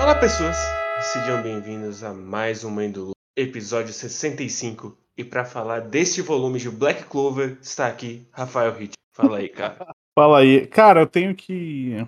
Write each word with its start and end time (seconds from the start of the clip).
Olá, 0.00 0.16
pessoas! 0.18 0.56
Sejam 1.12 1.40
bem-vindos 1.42 2.02
a 2.02 2.12
mais 2.12 2.64
um 2.64 2.70
Mãe 2.70 2.90
do 2.90 3.06
Lu, 3.06 3.12
episódio 3.36 3.92
65. 3.92 4.96
E 5.16 5.22
para 5.22 5.44
falar 5.44 5.80
deste 5.80 6.22
volume 6.22 6.58
de 6.58 6.68
Black 6.68 7.04
Clover, 7.04 7.58
está 7.60 7.86
aqui 7.86 8.26
Rafael 8.32 8.72
Hit. 8.72 8.94
Fala 9.14 9.38
aí, 9.38 9.48
cara. 9.48 9.86
Fala 10.18 10.40
aí. 10.40 10.66
Cara, 10.66 11.02
eu 11.02 11.06
tenho 11.06 11.34
que. 11.34 12.04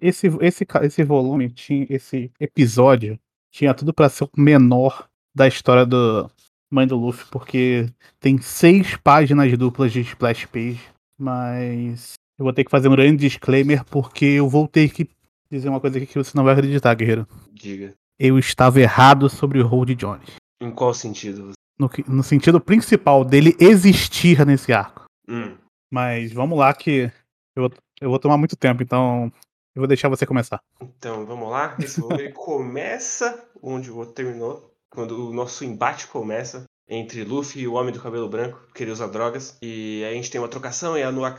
Esse, 0.00 0.28
esse, 0.40 0.66
esse 0.82 1.04
volume, 1.04 1.50
tinha, 1.50 1.86
esse 1.90 2.30
episódio, 2.40 3.18
tinha 3.50 3.74
tudo 3.74 3.92
para 3.92 4.08
ser 4.08 4.24
o 4.24 4.30
menor 4.36 5.08
da 5.34 5.46
história 5.46 5.84
do 5.84 6.30
Mãe 6.70 6.86
do 6.86 6.96
Luffy, 6.96 7.26
porque 7.30 7.86
tem 8.20 8.38
seis 8.38 8.96
páginas 8.96 9.56
duplas 9.58 9.92
de 9.92 10.00
splash 10.00 10.46
page, 10.46 10.80
mas 11.18 12.17
eu 12.38 12.44
vou 12.44 12.52
ter 12.52 12.64
que 12.64 12.70
fazer 12.70 12.88
um 12.88 12.92
grande 12.92 13.16
disclaimer, 13.28 13.84
porque 13.86 14.24
eu 14.24 14.48
vou 14.48 14.66
ter 14.68 14.90
que 14.90 15.08
dizer 15.50 15.68
uma 15.68 15.80
coisa 15.80 15.96
aqui 15.98 16.06
que 16.06 16.18
você 16.18 16.36
não 16.36 16.44
vai 16.44 16.54
acreditar, 16.54 16.94
guerreiro. 16.94 17.26
Diga. 17.52 17.94
Eu 18.18 18.38
estava 18.38 18.80
errado 18.80 19.28
sobre 19.28 19.60
o 19.60 19.66
Hold 19.66 19.90
Jones. 19.94 20.28
Em 20.60 20.70
qual 20.70 20.92
sentido? 20.92 21.52
No, 21.78 21.88
que- 21.88 22.08
no 22.10 22.22
sentido 22.22 22.60
principal 22.60 23.24
dele 23.24 23.56
existir 23.60 24.44
nesse 24.44 24.72
arco. 24.72 25.04
Hum. 25.28 25.56
Mas 25.92 26.32
vamos 26.32 26.58
lá 26.58 26.74
que 26.74 27.10
eu, 27.56 27.62
vou- 27.68 27.72
eu 28.00 28.10
vou 28.10 28.18
tomar 28.18 28.36
muito 28.36 28.56
tempo, 28.56 28.82
então 28.82 29.32
eu 29.74 29.80
vou 29.80 29.86
deixar 29.86 30.08
você 30.08 30.26
começar. 30.26 30.60
Então, 30.82 31.24
vamos 31.24 31.48
lá. 31.50 31.76
Esse 31.78 32.00
volume 32.00 32.32
começa 32.34 33.48
onde 33.62 33.90
o 33.90 33.96
outro 33.96 34.14
terminou. 34.14 34.74
Quando 34.90 35.28
o 35.28 35.32
nosso 35.32 35.64
embate 35.64 36.06
começa 36.08 36.64
entre 36.88 37.22
Luffy 37.22 37.62
e 37.62 37.68
o 37.68 37.74
Homem 37.74 37.92
do 37.92 38.00
Cabelo 38.00 38.28
Branco, 38.28 38.60
que 38.74 38.82
ele 38.82 38.90
usa 38.90 39.06
drogas. 39.06 39.56
E 39.62 40.02
aí 40.04 40.12
a 40.12 40.14
gente 40.14 40.30
tem 40.30 40.40
uma 40.40 40.48
trocação, 40.48 40.96
e 40.98 41.02
a 41.02 41.12
Nua 41.12 41.30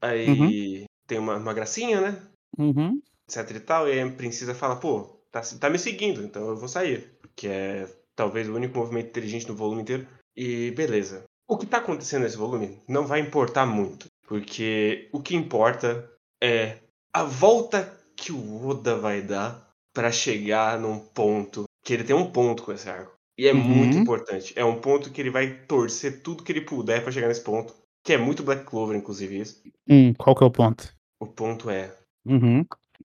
cai. 0.00 0.10
Aí 0.10 0.84
tem 1.06 1.18
uma, 1.18 1.36
uma 1.36 1.54
gracinha, 1.54 2.00
né? 2.00 2.22
Uhum. 2.58 3.00
etc 3.28 3.50
e 3.56 3.60
tal, 3.60 3.88
e 3.88 3.92
aí 3.92 4.00
a 4.00 4.10
princesa 4.12 4.54
fala, 4.54 4.76
pô, 4.76 5.02
tá, 5.30 5.40
tá 5.60 5.70
me 5.70 5.78
seguindo, 5.78 6.22
então 6.22 6.48
eu 6.48 6.56
vou 6.56 6.68
sair. 6.68 7.18
Que 7.36 7.48
é 7.48 7.88
talvez 8.16 8.48
o 8.48 8.54
único 8.54 8.76
movimento 8.78 9.08
inteligente 9.10 9.46
do 9.46 9.54
volume 9.54 9.82
inteiro. 9.82 10.06
E 10.36 10.70
beleza. 10.72 11.24
O 11.48 11.56
que 11.56 11.66
tá 11.66 11.78
acontecendo 11.78 12.22
nesse 12.22 12.36
volume 12.36 12.80
não 12.88 13.06
vai 13.06 13.20
importar 13.20 13.66
muito, 13.66 14.06
porque 14.26 15.08
o 15.12 15.20
que 15.22 15.34
importa 15.36 16.10
é 16.42 16.78
a 17.12 17.22
volta 17.24 17.96
que 18.16 18.32
o 18.32 18.66
Oda 18.66 18.96
vai 18.96 19.22
dar 19.22 19.70
pra 19.94 20.10
chegar 20.12 20.78
num 20.78 20.98
ponto, 20.98 21.64
que 21.84 21.92
ele 21.94 22.04
tem 22.04 22.14
um 22.14 22.30
ponto 22.30 22.62
com 22.62 22.72
esse 22.72 22.88
arco. 22.88 23.14
E 23.38 23.46
é 23.46 23.52
Uhum. 23.52 23.60
muito 23.60 23.96
importante. 23.98 24.52
É 24.56 24.64
um 24.64 24.80
ponto 24.80 25.10
que 25.12 25.20
ele 25.20 25.30
vai 25.30 25.64
torcer 25.66 26.22
tudo 26.22 26.42
que 26.42 26.52
ele 26.52 26.62
puder 26.62 27.02
pra 27.02 27.12
chegar 27.12 27.28
nesse 27.28 27.42
ponto, 27.42 27.74
que 28.08 28.14
é 28.14 28.16
muito 28.16 28.42
Black 28.42 28.64
Clover, 28.64 28.96
inclusive 28.96 29.38
isso. 29.38 29.62
Hum, 29.86 30.14
qual 30.14 30.34
que 30.34 30.42
é 30.42 30.46
o 30.46 30.50
ponto? 30.50 30.94
O 31.20 31.26
ponto 31.26 31.68
é 31.68 31.94
Uhum. 32.24 32.64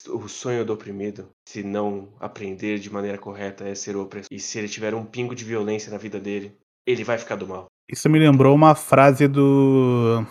o 0.09 0.29
sonho 0.29 0.63
do 0.63 0.75
oprimido, 0.75 1.31
se 1.49 1.63
não 1.63 2.09
aprender 2.21 2.79
de 2.79 2.93
maneira 2.93 3.17
correta, 3.17 3.67
é 3.67 3.75
ser 3.75 3.97
o 3.97 4.03
opressor. 4.03 4.29
E 4.31 4.39
se 4.39 4.59
ele 4.59 4.69
tiver 4.69 4.95
um 4.95 5.03
pingo 5.03 5.35
de 5.35 5.43
violência 5.43 5.91
na 5.91 5.97
vida 5.97 6.21
dele, 6.21 6.55
ele 6.87 7.03
vai 7.03 7.17
ficar 7.17 7.37
do 7.37 7.49
mal. 7.49 7.65
Isso 7.91 8.11
me 8.11 8.19
lembrou 8.19 8.55
uma 8.55 8.75
frase 8.75 9.27
do. 9.27 10.23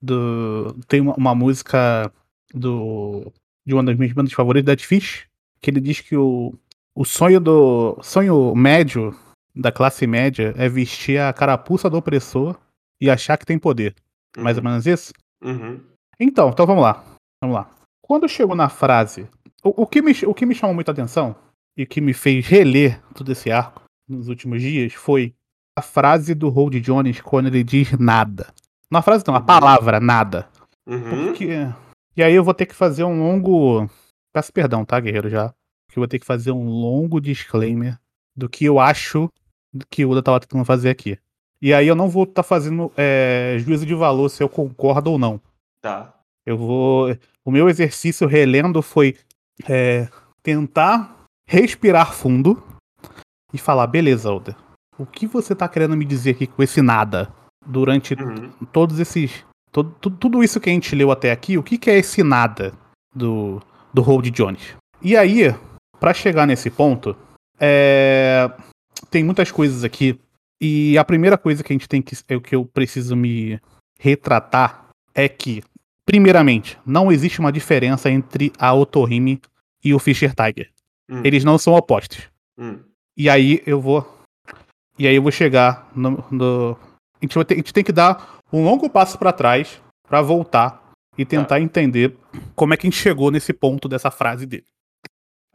do 0.00 0.74
tem 0.88 1.02
uma, 1.02 1.14
uma 1.16 1.34
música 1.34 2.10
do 2.54 3.30
de 3.66 3.74
uma 3.74 3.84
das 3.84 3.98
minhas 3.98 4.14
bandas 4.14 4.32
favoritas, 4.32 4.64
Dead 4.64 4.80
Fish, 4.80 5.26
que 5.60 5.68
ele 5.68 5.80
diz 5.80 6.00
que 6.00 6.16
o, 6.16 6.54
o 6.94 7.04
sonho 7.04 7.38
do 7.38 7.98
sonho 8.02 8.54
médio 8.54 9.14
da 9.54 9.70
classe 9.70 10.06
média 10.06 10.54
é 10.56 10.70
vestir 10.70 11.20
a 11.20 11.30
carapuça 11.34 11.90
do 11.90 11.98
opressor 11.98 12.58
e 13.04 13.10
achar 13.10 13.36
que 13.36 13.44
tem 13.44 13.58
poder. 13.58 13.94
Mais 14.36 14.56
ou 14.56 14.64
menos 14.64 14.86
isso? 14.86 15.12
Uhum. 15.42 15.80
Então, 16.18 16.48
então 16.48 16.66
vamos 16.66 16.82
lá. 16.82 17.04
Vamos 17.42 17.54
lá. 17.56 17.70
Quando 18.02 18.28
chegou 18.28 18.56
na 18.56 18.68
frase, 18.68 19.28
o, 19.62 19.82
o 19.82 19.86
que 19.86 20.00
me, 20.00 20.12
o 20.26 20.34
que 20.34 20.46
me 20.46 20.54
chamou 20.54 20.74
muita 20.74 20.92
atenção 20.92 21.36
e 21.76 21.84
que 21.84 22.00
me 22.00 22.14
fez 22.14 22.46
reler 22.46 23.00
todo 23.14 23.30
esse 23.30 23.50
arco 23.50 23.82
nos 24.08 24.28
últimos 24.28 24.62
dias 24.62 24.94
foi 24.94 25.34
a 25.76 25.82
frase 25.82 26.34
do 26.34 26.48
Hold 26.48 26.74
Jones 26.80 27.20
quando 27.20 27.46
ele 27.46 27.62
diz 27.62 27.92
nada. 27.98 28.52
Não 28.90 29.00
a 29.00 29.02
frase 29.02 29.24
não, 29.26 29.34
a 29.34 29.40
Uhum. 29.40 29.46
palavra 29.46 30.00
nada. 30.00 30.48
Uhum. 30.86 31.26
Porque... 31.26 31.48
E 32.16 32.22
aí 32.22 32.34
eu 32.34 32.44
vou 32.44 32.54
ter 32.54 32.66
que 32.66 32.74
fazer 32.74 33.04
um 33.04 33.18
longo. 33.18 33.90
Peço 34.32 34.52
perdão, 34.52 34.84
tá, 34.84 34.98
guerreiro? 35.00 35.28
Já. 35.28 35.48
Porque 35.86 35.98
eu 35.98 36.00
vou 36.00 36.08
ter 36.08 36.18
que 36.18 36.26
fazer 36.26 36.52
um 36.52 36.64
longo 36.68 37.20
disclaimer 37.20 37.98
do 38.36 38.48
que 38.48 38.64
eu 38.64 38.78
acho 38.78 39.28
que 39.90 40.04
o 40.04 40.10
Oda 40.10 40.22
tava 40.22 40.40
tentando 40.40 40.64
fazer 40.64 40.90
aqui. 40.90 41.18
E 41.64 41.72
aí 41.72 41.86
eu 41.88 41.94
não 41.94 42.10
vou 42.10 42.24
estar 42.24 42.42
fazendo 42.42 42.92
é, 42.94 43.56
juízo 43.58 43.86
de 43.86 43.94
valor 43.94 44.28
se 44.28 44.42
eu 44.42 44.48
concordo 44.50 45.12
ou 45.12 45.18
não. 45.18 45.40
Tá. 45.80 46.12
Eu 46.44 46.58
vou. 46.58 47.16
O 47.42 47.50
meu 47.50 47.70
exercício 47.70 48.26
relendo 48.26 48.82
foi 48.82 49.16
é, 49.66 50.06
tentar 50.42 51.24
respirar 51.48 52.12
fundo 52.12 52.62
e 53.50 53.56
falar, 53.56 53.86
beleza, 53.86 54.30
Oda. 54.30 54.54
O 54.98 55.06
que 55.06 55.26
você 55.26 55.54
tá 55.54 55.66
querendo 55.66 55.96
me 55.96 56.04
dizer 56.04 56.32
aqui 56.32 56.46
com 56.46 56.62
esse 56.62 56.82
nada? 56.82 57.32
Durante 57.66 58.12
Uhum. 58.12 58.50
todos 58.70 58.98
esses. 59.00 59.42
todo- 59.72 59.90
tu- 60.00 60.10
tudo 60.10 60.44
isso 60.44 60.60
que 60.60 60.68
a 60.68 60.72
gente 60.72 60.94
leu 60.94 61.10
até 61.10 61.32
aqui, 61.32 61.56
o 61.56 61.62
que, 61.62 61.78
que 61.78 61.90
é 61.90 61.96
esse 61.96 62.22
nada 62.22 62.74
do, 63.14 63.60
do 63.92 64.02
Hold 64.02 64.26
Jones? 64.30 64.76
E 65.00 65.16
aí, 65.16 65.44
pra 65.98 66.12
chegar 66.12 66.46
nesse 66.46 66.70
ponto, 66.70 67.16
é, 67.58 68.50
tem 69.10 69.24
muitas 69.24 69.50
coisas 69.50 69.82
aqui. 69.82 70.20
E 70.66 70.96
a 70.96 71.04
primeira 71.04 71.36
coisa 71.36 71.62
que 71.62 71.72
a 71.72 71.74
gente 71.74 71.86
tem 71.88 72.00
que. 72.00 72.16
É 72.28 72.34
o 72.36 72.40
que 72.40 72.54
eu 72.56 72.64
preciso 72.64 73.14
me 73.14 73.60
retratar 73.98 74.88
é 75.14 75.28
que, 75.28 75.62
primeiramente, 76.06 76.78
não 76.86 77.12
existe 77.12 77.38
uma 77.40 77.52
diferença 77.52 78.10
entre 78.10 78.50
a 78.58 78.72
Otohime 78.72 79.40
e 79.84 79.92
o 79.92 79.98
Fischer 79.98 80.32
Tiger. 80.34 80.70
Hum. 81.10 81.20
Eles 81.22 81.44
não 81.44 81.58
são 81.58 81.74
opostos. 81.74 82.30
Hum. 82.58 82.78
E 83.16 83.28
aí 83.28 83.62
eu 83.66 83.78
vou. 83.80 84.06
E 84.98 85.06
aí 85.06 85.14
eu 85.16 85.22
vou 85.22 85.30
chegar 85.32 85.90
no. 85.94 86.24
no- 86.30 86.78
a, 87.20 87.24
gente 87.26 87.44
ter- 87.44 87.54
a 87.54 87.56
gente 87.58 87.72
tem 87.72 87.84
que 87.84 87.92
dar 87.92 88.38
um 88.52 88.64
longo 88.64 88.88
passo 88.88 89.18
pra 89.18 89.32
trás 89.32 89.80
pra 90.08 90.22
voltar 90.22 90.82
e 91.18 91.24
tentar 91.24 91.60
entender 91.60 92.16
como 92.54 92.72
é 92.72 92.76
que 92.76 92.86
a 92.86 92.90
gente 92.90 93.00
chegou 93.00 93.30
nesse 93.30 93.52
ponto 93.52 93.88
dessa 93.88 94.10
frase 94.10 94.46
dele. 94.46 94.64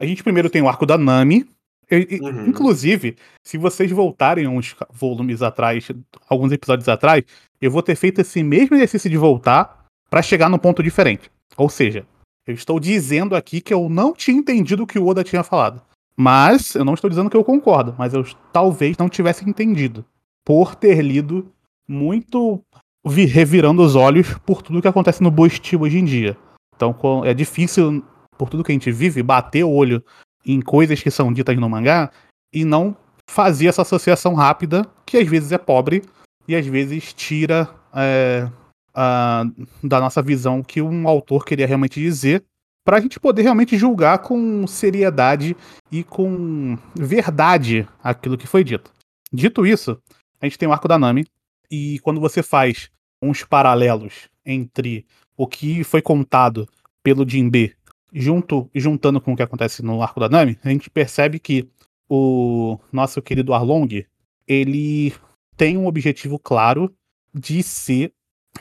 A 0.00 0.06
gente 0.06 0.22
primeiro 0.22 0.48
tem 0.48 0.62
o 0.62 0.68
arco 0.68 0.86
da 0.86 0.96
Nami. 0.96 1.48
Uhum. 1.90 2.46
Inclusive, 2.46 3.16
se 3.44 3.58
vocês 3.58 3.90
voltarem 3.90 4.46
uns 4.46 4.76
volumes 4.92 5.42
atrás, 5.42 5.88
alguns 6.28 6.52
episódios 6.52 6.88
atrás, 6.88 7.24
eu 7.60 7.70
vou 7.70 7.82
ter 7.82 7.96
feito 7.96 8.20
esse 8.20 8.42
mesmo 8.42 8.76
exercício 8.76 9.10
de 9.10 9.16
voltar 9.16 9.86
pra 10.08 10.22
chegar 10.22 10.48
num 10.48 10.58
ponto 10.58 10.82
diferente. 10.82 11.30
Ou 11.56 11.68
seja, 11.68 12.06
eu 12.46 12.54
estou 12.54 12.78
dizendo 12.78 13.34
aqui 13.34 13.60
que 13.60 13.74
eu 13.74 13.88
não 13.88 14.12
tinha 14.12 14.36
entendido 14.36 14.84
o 14.84 14.86
que 14.86 14.98
o 14.98 15.06
Oda 15.06 15.24
tinha 15.24 15.42
falado. 15.42 15.82
Mas 16.16 16.74
eu 16.74 16.84
não 16.84 16.94
estou 16.94 17.08
dizendo 17.08 17.30
que 17.30 17.36
eu 17.36 17.44
concordo, 17.44 17.94
mas 17.98 18.12
eu 18.12 18.24
talvez 18.52 18.96
não 18.98 19.08
tivesse 19.08 19.48
entendido. 19.48 20.04
Por 20.44 20.74
ter 20.74 21.00
lido 21.00 21.50
muito 21.88 22.60
vi- 23.06 23.24
revirando 23.24 23.82
os 23.82 23.94
olhos 23.94 24.34
por 24.46 24.62
tudo 24.62 24.82
que 24.82 24.88
acontece 24.88 25.22
no 25.22 25.30
Boisti 25.30 25.76
hoje 25.76 25.98
em 25.98 26.04
dia. 26.04 26.36
Então 26.76 26.94
é 27.24 27.34
difícil, 27.34 28.04
por 28.36 28.48
tudo 28.48 28.64
que 28.64 28.72
a 28.72 28.74
gente 28.74 28.92
vive, 28.92 29.22
bater 29.22 29.64
o 29.64 29.70
olho 29.70 30.04
em 30.44 30.60
coisas 30.60 31.02
que 31.02 31.10
são 31.10 31.32
ditas 31.32 31.56
no 31.56 31.68
mangá 31.68 32.10
e 32.52 32.64
não 32.64 32.96
fazer 33.28 33.66
essa 33.68 33.82
associação 33.82 34.34
rápida, 34.34 34.84
que 35.06 35.16
às 35.18 35.28
vezes 35.28 35.52
é 35.52 35.58
pobre 35.58 36.02
e 36.48 36.56
às 36.56 36.66
vezes 36.66 37.12
tira 37.12 37.68
é, 37.94 38.48
a- 38.94 39.44
da 39.82 40.00
nossa 40.00 40.22
visão 40.22 40.62
que 40.62 40.80
um 40.80 41.06
autor 41.08 41.44
queria 41.44 41.66
realmente 41.66 42.00
dizer, 42.00 42.44
para 42.84 42.96
a 42.96 43.00
gente 43.00 43.20
poder 43.20 43.42
realmente 43.42 43.76
julgar 43.76 44.18
com 44.18 44.66
seriedade 44.66 45.56
e 45.92 46.02
com 46.02 46.78
verdade 46.94 47.86
aquilo 48.02 48.38
que 48.38 48.46
foi 48.46 48.64
dito. 48.64 48.90
Dito 49.32 49.66
isso, 49.66 50.00
a 50.40 50.46
gente 50.46 50.58
tem 50.58 50.68
o 50.68 50.72
arco 50.72 50.88
da 50.88 50.98
Nami, 50.98 51.24
e 51.70 51.98
quando 52.00 52.20
você 52.20 52.42
faz 52.42 52.90
uns 53.22 53.44
paralelos 53.44 54.28
entre 54.44 55.04
o 55.36 55.46
que 55.46 55.84
foi 55.84 56.02
contado 56.02 56.68
pelo 57.02 57.28
Jinbe 57.28 57.76
junto 58.12 58.68
juntando 58.74 59.20
com 59.20 59.32
o 59.32 59.36
que 59.36 59.42
acontece 59.42 59.82
no 59.82 60.02
arco 60.02 60.20
da 60.20 60.28
Nami, 60.28 60.58
a 60.64 60.68
gente 60.68 60.90
percebe 60.90 61.38
que 61.38 61.68
o 62.08 62.78
nosso 62.92 63.22
querido 63.22 63.54
Arlong, 63.54 64.04
ele 64.46 65.14
tem 65.56 65.76
um 65.76 65.86
objetivo 65.86 66.38
claro 66.38 66.92
de 67.32 67.62
ser 67.62 68.12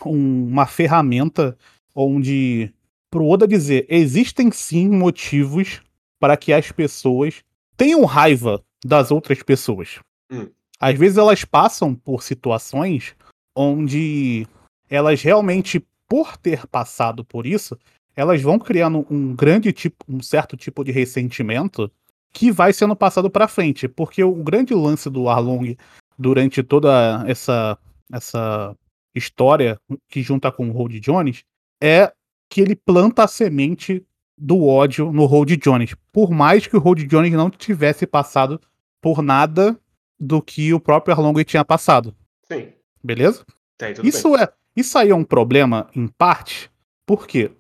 um- 0.06 0.48
uma 0.48 0.66
ferramenta 0.68 1.58
onde 1.96 2.72
pro 3.10 3.26
Oda 3.26 3.48
dizer, 3.48 3.88
existem 3.90 4.52
sim 4.52 4.88
motivos 4.88 5.82
para 6.20 6.38
que 6.38 6.54
as 6.54 6.72
pessoas 6.72 7.44
tenham 7.76 8.06
raiva 8.06 8.64
das 8.86 9.10
outras 9.10 9.42
pessoas. 9.42 10.00
Hum. 10.32 10.48
Às 10.80 10.98
vezes 10.98 11.18
elas 11.18 11.44
passam 11.44 11.96
por 11.96 12.22
situações 12.22 13.16
onde 13.56 14.46
elas 14.90 15.22
realmente, 15.22 15.84
por 16.08 16.38
ter 16.38 16.68
passado 16.68 17.26
por 17.26 17.46
isso, 17.46 17.78
elas 18.20 18.42
vão 18.42 18.60
criando 18.60 19.08
um 19.10 19.34
grande 19.34 19.72
tipo, 19.72 20.04
um 20.10 20.22
certo 20.22 20.58
tipo 20.58 20.84
de 20.84 20.92
ressentimento 20.92 21.90
que 22.34 22.52
vai 22.52 22.74
sendo 22.74 22.94
passado 22.94 23.30
para 23.30 23.48
frente, 23.48 23.88
porque 23.88 24.22
o 24.22 24.34
grande 24.34 24.74
lance 24.74 25.10
do 25.10 25.30
Arlong 25.30 25.78
durante 26.18 26.62
toda 26.62 27.24
essa 27.26 27.78
essa 28.12 28.76
história 29.16 29.80
que 30.10 30.22
junta 30.22 30.52
com 30.52 30.70
o 30.70 30.74
Hold 30.74 31.00
Jones 31.00 31.46
é 31.82 32.12
que 32.50 32.60
ele 32.60 32.76
planta 32.76 33.24
a 33.24 33.28
semente 33.28 34.06
do 34.38 34.66
ódio 34.66 35.14
no 35.14 35.26
Hold 35.26 35.52
Jones. 35.52 35.96
Por 36.12 36.30
mais 36.30 36.68
que 36.68 36.76
o 36.76 36.80
Hold 36.80 37.06
Jones 37.06 37.32
não 37.32 37.50
tivesse 37.50 38.06
passado 38.06 38.60
por 39.00 39.22
nada 39.22 39.80
do 40.20 40.42
que 40.42 40.74
o 40.74 40.80
próprio 40.80 41.16
Arlong 41.16 41.42
tinha 41.46 41.64
passado. 41.64 42.14
Sim. 42.52 42.68
Beleza? 43.02 43.46
Tá, 43.78 43.92
Isso, 44.04 44.36
é, 44.36 44.50
isso 44.76 44.98
aí 44.98 45.10
é 45.10 45.16
um 45.16 45.24
problema, 45.24 45.90
em 45.96 46.08
parte, 46.08 46.70
por 47.06 47.26
quê? 47.26 47.52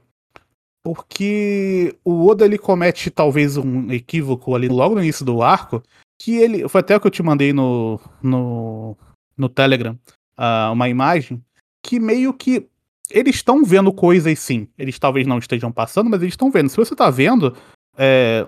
Porque 0.83 1.95
o 2.03 2.27
Oda 2.27 2.45
ele 2.45 2.57
comete 2.57 3.09
talvez 3.09 3.57
um 3.57 3.91
equívoco 3.91 4.55
ali 4.55 4.67
logo 4.67 4.95
no 4.95 5.03
início 5.03 5.25
do 5.25 5.41
arco, 5.41 5.83
que 6.19 6.37
ele. 6.37 6.67
Foi 6.69 6.79
até 6.79 6.95
o 6.95 7.01
que 7.01 7.07
eu 7.07 7.11
te 7.11 7.23
mandei 7.23 7.51
no, 7.51 7.99
no, 8.21 8.97
no 9.37 9.49
Telegram, 9.49 9.97
uh, 10.37 10.71
uma 10.71 10.87
imagem, 10.87 11.43
que 11.83 11.99
meio 11.99 12.33
que 12.33 12.67
eles 13.09 13.35
estão 13.35 13.63
vendo 13.63 13.91
coisas 13.91 14.37
sim. 14.39 14.67
Eles 14.77 14.99
talvez 14.99 15.25
não 15.25 15.39
estejam 15.39 15.71
passando, 15.71 16.09
mas 16.09 16.21
eles 16.21 16.33
estão 16.33 16.51
vendo. 16.51 16.69
Se 16.69 16.77
você 16.77 16.95
tá 16.95 17.09
vendo, 17.09 17.55
é, 17.97 18.45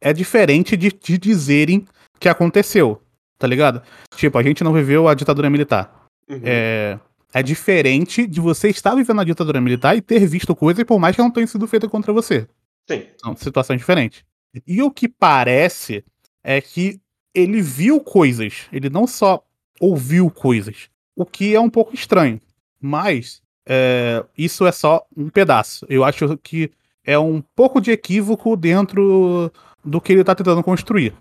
é 0.00 0.12
diferente 0.12 0.76
de, 0.76 0.92
de 0.92 1.16
dizerem 1.18 1.86
que 2.18 2.28
aconteceu, 2.28 3.00
tá 3.38 3.46
ligado? 3.46 3.82
Tipo, 4.16 4.38
a 4.38 4.42
gente 4.42 4.62
não 4.64 4.72
viveu 4.72 5.08
a 5.08 5.14
ditadura 5.14 5.48
militar. 5.48 6.06
Uhum. 6.28 6.40
É, 6.44 6.98
é 7.32 7.42
diferente 7.42 8.26
de 8.26 8.40
você 8.40 8.68
estar 8.68 8.94
vivendo 8.94 9.20
a 9.20 9.24
ditadura 9.24 9.60
militar 9.60 9.96
e 9.96 10.00
ter 10.00 10.26
visto 10.26 10.54
coisas, 10.54 10.84
por 10.84 10.98
mais 10.98 11.14
que 11.14 11.22
não 11.22 11.30
tenham 11.30 11.46
sido 11.46 11.66
feitas 11.66 11.90
contra 11.90 12.12
você. 12.12 12.48
Sim. 12.88 13.06
São 13.20 13.36
situações 13.36 13.78
diferentes. 13.78 14.24
E 14.66 14.82
o 14.82 14.90
que 14.90 15.08
parece 15.08 16.04
é 16.42 16.60
que 16.60 17.00
ele 17.34 17.62
viu 17.62 18.00
coisas, 18.00 18.66
ele 18.72 18.90
não 18.90 19.06
só 19.06 19.44
ouviu 19.78 20.30
coisas, 20.30 20.88
o 21.14 21.24
que 21.24 21.54
é 21.54 21.60
um 21.60 21.70
pouco 21.70 21.94
estranho. 21.94 22.40
Mas 22.80 23.40
é, 23.66 24.24
isso 24.36 24.66
é 24.66 24.72
só 24.72 25.06
um 25.16 25.28
pedaço. 25.28 25.86
Eu 25.88 26.02
acho 26.04 26.36
que 26.38 26.70
é 27.04 27.18
um 27.18 27.40
pouco 27.54 27.80
de 27.80 27.92
equívoco 27.92 28.56
dentro 28.56 29.52
do 29.84 30.00
que 30.00 30.12
ele 30.12 30.22
está 30.22 30.34
tentando 30.34 30.62
construir. 30.62 31.14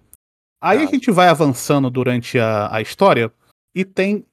Aí 0.61 0.79
a 0.79 0.85
Tá. 0.85 0.91
gente 0.91 1.11
vai 1.11 1.27
avançando 1.29 1.89
durante 1.89 2.37
a, 2.39 2.73
a 2.75 2.81
história 2.81 3.31
e 3.73 3.85
tem 3.85 4.25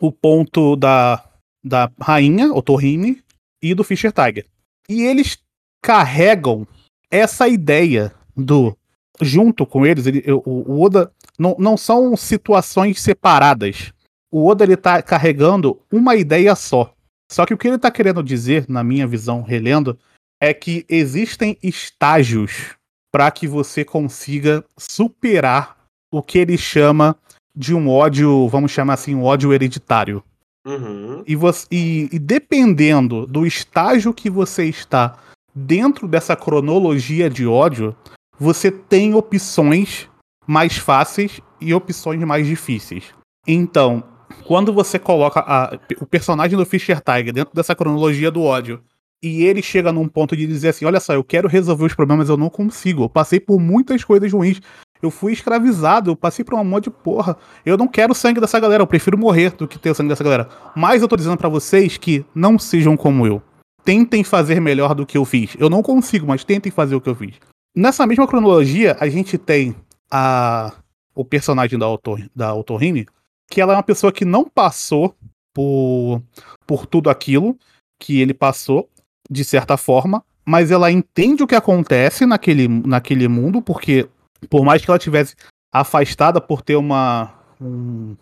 o 0.00 0.10
ponto 0.10 0.76
da, 0.76 1.24
da 1.64 1.90
rainha, 2.00 2.52
Otorrine, 2.52 3.22
e 3.62 3.74
do 3.74 3.84
Fischer 3.84 4.12
Tiger. 4.12 4.46
E 4.88 5.02
eles 5.02 5.38
carregam 5.82 6.66
essa 7.10 7.48
ideia 7.48 8.12
do. 8.36 8.76
Junto 9.20 9.64
com 9.66 9.86
eles, 9.86 10.06
ele, 10.06 10.24
o, 10.32 10.72
o 10.72 10.82
Oda. 10.82 11.12
Não, 11.38 11.56
não 11.58 11.76
são 11.76 12.16
situações 12.16 13.00
separadas. 13.00 13.92
O 14.30 14.46
Oda 14.46 14.64
ele 14.64 14.76
tá 14.76 15.02
carregando 15.02 15.80
uma 15.90 16.16
ideia 16.16 16.54
só. 16.54 16.94
Só 17.30 17.46
que 17.46 17.54
o 17.54 17.58
que 17.58 17.68
ele 17.68 17.78
tá 17.78 17.90
querendo 17.90 18.22
dizer, 18.22 18.66
na 18.68 18.84
minha 18.84 19.06
visão, 19.06 19.42
relendo, 19.42 19.98
é 20.40 20.52
que 20.52 20.84
existem 20.88 21.56
estágios 21.62 22.74
para 23.12 23.30
que 23.30 23.46
você 23.46 23.84
consiga 23.84 24.64
superar 24.78 25.76
o 26.10 26.22
que 26.22 26.38
ele 26.38 26.58
chama 26.58 27.16
de 27.54 27.74
um 27.74 27.88
ódio, 27.88 28.48
vamos 28.48 28.70
chamar 28.70 28.94
assim, 28.94 29.14
um 29.14 29.24
ódio 29.24 29.52
hereditário. 29.52 30.22
Uhum. 30.66 31.22
E, 31.26 31.34
você, 31.34 31.66
e, 31.70 32.08
e 32.12 32.18
dependendo 32.18 33.26
do 33.26 33.46
estágio 33.46 34.14
que 34.14 34.30
você 34.30 34.64
está 34.66 35.18
dentro 35.54 36.06
dessa 36.06 36.36
cronologia 36.36 37.28
de 37.28 37.46
ódio, 37.46 37.94
você 38.38 38.70
tem 38.70 39.14
opções 39.14 40.08
mais 40.46 40.76
fáceis 40.76 41.40
e 41.60 41.74
opções 41.74 42.20
mais 42.20 42.46
difíceis. 42.46 43.04
Então, 43.46 44.02
quando 44.46 44.72
você 44.72 44.98
coloca 44.98 45.40
a- 45.40 45.78
o 46.00 46.06
personagem 46.06 46.56
do 46.56 46.64
Fischer 46.66 47.00
Tiger 47.00 47.32
dentro 47.32 47.54
dessa 47.54 47.74
cronologia 47.74 48.30
do 48.30 48.42
ódio 48.42 48.82
e 49.22 49.44
ele 49.44 49.62
chega 49.62 49.92
num 49.92 50.08
ponto 50.08 50.36
de 50.36 50.46
dizer 50.46 50.70
assim: 50.70 50.84
Olha 50.84 51.00
só, 51.00 51.12
eu 51.12 51.22
quero 51.22 51.48
resolver 51.48 51.84
os 51.84 51.94
problemas, 51.94 52.28
eu 52.28 52.36
não 52.36 52.48
consigo. 52.50 53.04
Eu 53.04 53.08
passei 53.08 53.38
por 53.38 53.60
muitas 53.60 54.02
coisas 54.02 54.32
ruins. 54.32 54.60
Eu 55.02 55.10
fui 55.10 55.32
escravizado, 55.32 56.10
eu 56.10 56.16
passei 56.16 56.44
por 56.44 56.54
um 56.54 56.64
monte 56.64 56.84
de 56.84 56.90
porra. 56.90 57.36
Eu 57.66 57.76
não 57.76 57.88
quero 57.88 58.12
o 58.12 58.14
sangue 58.14 58.40
dessa 58.40 58.60
galera, 58.60 58.82
eu 58.82 58.86
prefiro 58.86 59.18
morrer 59.18 59.50
do 59.50 59.66
que 59.66 59.78
ter 59.78 59.90
o 59.90 59.94
sangue 59.94 60.10
dessa 60.10 60.22
galera. 60.22 60.48
Mas 60.76 61.02
eu 61.02 61.08
tô 61.08 61.16
dizendo 61.16 61.36
pra 61.36 61.48
vocês 61.48 61.96
que 61.96 62.24
não 62.34 62.58
sejam 62.58 62.96
como 62.96 63.26
eu. 63.26 63.42
Tentem 63.84 64.22
fazer 64.22 64.60
melhor 64.60 64.94
do 64.94 65.04
que 65.04 65.18
eu 65.18 65.24
fiz. 65.24 65.56
Eu 65.58 65.68
não 65.68 65.82
consigo, 65.82 66.26
mas 66.26 66.44
tentem 66.44 66.70
fazer 66.70 66.94
o 66.94 67.00
que 67.00 67.08
eu 67.08 67.16
fiz. 67.16 67.34
Nessa 67.74 68.06
mesma 68.06 68.28
cronologia, 68.28 68.96
a 69.00 69.08
gente 69.08 69.36
tem 69.36 69.74
a 70.10 70.72
o 71.14 71.24
personagem 71.24 71.78
da 71.78 71.86
Autor, 71.86 72.26
da 72.34 72.48
Autorrine, 72.48 73.06
que 73.50 73.60
ela 73.60 73.74
é 73.74 73.76
uma 73.76 73.82
pessoa 73.82 74.12
que 74.12 74.24
não 74.24 74.44
passou 74.44 75.14
por, 75.52 76.22
por 76.66 76.86
tudo 76.86 77.10
aquilo 77.10 77.56
que 78.00 78.20
ele 78.20 78.34
passou, 78.34 78.88
de 79.30 79.44
certa 79.44 79.76
forma, 79.76 80.24
mas 80.44 80.70
ela 80.70 80.90
entende 80.90 81.42
o 81.42 81.46
que 81.46 81.54
acontece 81.54 82.26
naquele, 82.26 82.66
naquele 82.66 83.28
mundo, 83.28 83.62
porque 83.62 84.08
por 84.48 84.64
mais 84.64 84.84
que 84.84 84.90
ela 84.90 84.98
tivesse 84.98 85.34
afastada 85.72 86.40
por 86.40 86.62
ter 86.62 86.76
uma. 86.76 87.32
Um, 87.60 88.16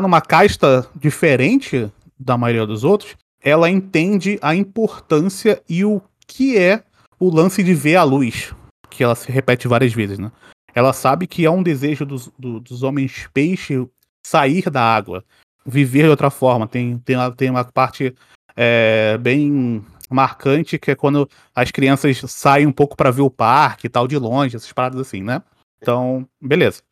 numa 0.00 0.20
casta 0.22 0.88
diferente 0.94 1.92
da 2.18 2.38
maioria 2.38 2.66
dos 2.66 2.82
outros, 2.82 3.14
ela 3.42 3.68
entende 3.68 4.38
a 4.40 4.54
importância 4.54 5.62
e 5.68 5.84
o 5.84 6.00
que 6.26 6.56
é 6.56 6.82
o 7.20 7.28
lance 7.34 7.62
de 7.62 7.74
ver 7.74 7.96
a 7.96 8.02
luz, 8.02 8.54
que 8.88 9.04
ela 9.04 9.14
se 9.14 9.30
repete 9.30 9.68
várias 9.68 9.92
vezes, 9.92 10.18
né? 10.18 10.32
Ela 10.74 10.92
sabe 10.92 11.26
que 11.26 11.44
é 11.44 11.50
um 11.50 11.62
desejo 11.62 12.06
dos, 12.06 12.30
do- 12.38 12.60
dos 12.60 12.82
homens 12.82 13.28
peixe 13.34 13.86
sair 14.26 14.70
da 14.70 14.82
água, 14.82 15.24
viver 15.64 16.04
de 16.04 16.08
outra 16.08 16.30
forma. 16.30 16.66
Tem, 16.66 16.98
tem, 16.98 17.16
tem 17.36 17.50
uma 17.50 17.64
parte 17.64 18.14
é, 18.56 19.18
bem 19.18 19.84
marcante 20.10 20.78
que 20.78 20.90
é 20.90 20.94
quando 20.94 21.28
as 21.54 21.70
crianças 21.70 22.22
saem 22.30 22.66
um 22.66 22.72
pouco 22.72 22.96
para 22.96 23.10
ver 23.10 23.22
o 23.22 23.30
parque 23.30 23.86
e 23.86 23.90
tal 23.90 24.06
de 24.08 24.16
longe, 24.16 24.56
essas 24.56 24.72
paradas 24.72 25.00
assim, 25.00 25.22
né? 25.22 25.42
Então, 25.80 26.26
beleza. 26.40 26.82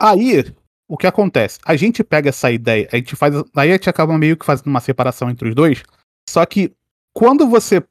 Aí, 0.00 0.44
o 0.88 0.96
que 0.96 1.06
acontece? 1.06 1.58
A 1.64 1.74
gente 1.76 2.04
pega 2.04 2.28
essa 2.28 2.50
ideia, 2.50 2.88
a 2.92 2.96
gente 2.96 3.16
faz. 3.16 3.34
Aí 3.56 3.70
a 3.70 3.72
gente 3.72 3.90
acaba 3.90 4.16
meio 4.16 4.36
que 4.36 4.46
fazendo 4.46 4.68
uma 4.68 4.80
separação 4.80 5.28
entre 5.30 5.48
os 5.48 5.54
dois. 5.54 5.82
Só 6.28 6.44
que 6.46 6.72
quando 7.12 7.46
você. 7.46 7.82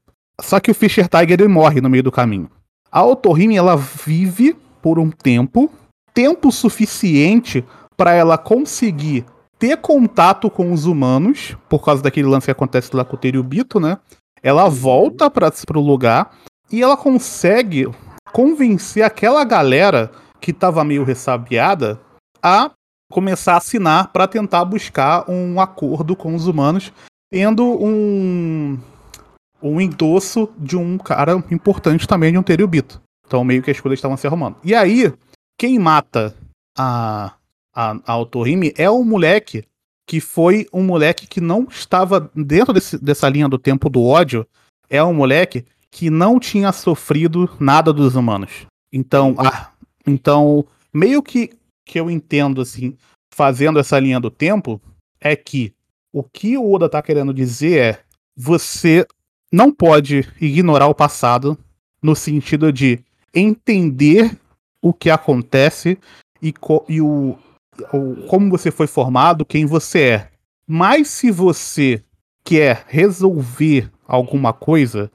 Só 0.42 0.60
que 0.60 0.72
o 0.72 0.76
Fischer 0.76 1.08
Tiger 1.08 1.40
ele 1.40 1.48
morre 1.48 1.82
no 1.82 1.90
meio 1.90 2.04
do 2.04 2.12
caminho. 2.12 2.50
A 2.92 3.04
Otorrime 3.04 3.58
ela 3.58 3.76
vive 3.76 4.56
por 4.82 5.00
um 5.00 5.10
tempo, 5.10 5.72
tempo 6.14 6.52
suficiente 6.52 7.66
para 7.98 8.14
ela 8.14 8.38
conseguir 8.38 9.26
ter 9.58 9.78
contato 9.78 10.50
com 10.50 10.72
os 10.72 10.86
humanos, 10.86 11.58
por 11.70 11.84
causa 11.84 12.04
daquele 12.04 12.28
lance 12.28 12.46
que 12.46 12.52
acontece 12.52 12.96
lá 12.96 13.04
com 13.04 13.16
o 13.16 13.20
Teriubito, 13.20 13.80
né? 13.80 13.98
Ela 14.44 14.70
volta 14.70 15.30
para 15.30 15.52
o 15.76 15.82
lugar 15.82 16.38
e 16.72 16.84
ela 16.84 16.96
consegue 16.96 17.88
convencer 18.36 19.02
aquela 19.02 19.46
galera 19.46 20.12
que 20.42 20.52
tava 20.52 20.84
meio 20.84 21.06
ressabiada 21.06 21.98
a 22.44 22.70
começar 23.10 23.54
a 23.54 23.58
assinar 23.60 24.12
para 24.12 24.28
tentar 24.28 24.66
buscar 24.66 25.30
um 25.32 25.62
acordo 25.62 26.18
com 26.18 26.36
os 26.36 26.46
humanos, 26.46 26.92
tendo 27.32 27.64
um 27.64 28.78
um 29.64 29.80
endosso 29.80 30.50
de 30.58 30.76
um 30.76 30.98
cara 30.98 31.42
importante 31.50 32.06
também 32.06 32.34
de 32.34 32.38
um 32.38 32.44
Teriubito. 32.44 33.02
Então 33.26 33.42
meio 33.42 33.64
que 33.64 33.72
as 33.72 33.80
coisas 33.80 34.00
estavam 34.00 34.18
se 34.18 34.28
arrumando. 34.28 34.58
E 34.66 34.76
aí, 34.76 35.14
quem 35.58 35.80
mata 35.80 36.36
a 36.78 37.32
a, 37.74 37.92
a 38.06 38.16
é 38.78 38.92
um 38.92 39.06
moleque 39.06 39.64
que 40.06 40.20
foi 40.20 40.68
um 40.74 40.84
moleque 40.84 41.26
que 41.26 41.40
não 41.40 41.68
estava 41.70 42.30
dentro 42.36 42.74
desse- 42.74 42.98
dessa 42.98 43.30
linha 43.30 43.48
do 43.48 43.58
tempo 43.58 43.90
do 43.90 44.04
ódio. 44.04 44.46
É 44.90 45.02
um 45.02 45.14
moleque 45.14 45.66
que 45.96 46.10
não 46.10 46.42
tinha 46.42 46.74
sofrido 46.74 47.50
nada 47.58 47.94
dos 47.94 48.16
humanos. 48.16 48.66
Então, 48.92 49.34
ah, 49.38 49.72
então 50.06 50.66
meio 50.94 51.24
que 51.24 51.52
que 51.86 51.98
eu 51.98 52.10
entendo 52.12 52.60
assim, 52.60 52.98
fazendo 53.34 53.80
essa 53.80 53.98
linha 53.98 54.20
do 54.20 54.30
tempo, 54.30 54.82
é 55.22 55.38
que 55.38 55.74
o 56.12 56.22
que 56.22 56.58
o 56.58 56.70
Oda 56.70 56.90
tá 56.90 57.02
querendo 57.02 57.34
dizer 57.34 57.78
é 57.80 58.00
você 58.36 59.08
não 59.50 59.72
pode 59.72 60.28
ignorar 60.42 60.88
o 60.88 60.96
passado 60.96 61.58
no 62.02 62.14
sentido 62.14 62.74
de 62.74 63.00
entender 63.34 64.38
o 64.82 64.92
que 64.92 65.10
acontece 65.10 65.98
e, 66.42 66.52
co- 66.52 66.84
e 66.90 67.00
o, 67.00 67.38
o- 67.94 68.28
como 68.28 68.50
você 68.50 68.70
foi 68.70 68.88
formado, 68.88 69.46
quem 69.46 69.66
você 69.66 70.02
é. 70.02 70.32
Mas 70.68 71.08
se 71.08 71.32
você 71.32 72.04
quer 72.44 72.84
resolver 72.90 73.90
alguma 74.06 74.52
coisa, 74.52 75.10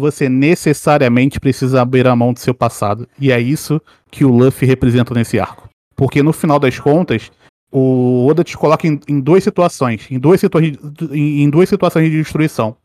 você 0.00 0.28
necessariamente 0.28 1.40
precisa 1.40 1.80
abrir 1.80 2.06
a 2.06 2.14
mão 2.14 2.32
do 2.32 2.38
seu 2.38 2.52
passado. 2.52 3.08
E 3.18 3.32
é 3.32 3.40
isso 3.40 3.80
que 4.10 4.24
o 4.24 4.30
Luffy 4.30 4.68
representa 4.68 5.14
nesse 5.14 5.40
arco. 5.40 5.68
Porque 5.96 6.22
no 6.22 6.34
final 6.34 6.58
das 6.58 6.78
contas, 6.78 7.32
o 7.72 8.26
Oda 8.26 8.44
te 8.44 8.56
coloca 8.56 8.86
em, 8.86 9.00
em 9.08 9.18
duas 9.18 9.42
situações, 9.42 10.06
em 10.10 10.18
duas, 10.18 10.40
situa 10.40 10.62
em, 10.62 10.76
em 11.42 11.48
duas 11.48 11.68
situações 11.68 12.10
de 12.10 12.18
destruição. 12.18 12.76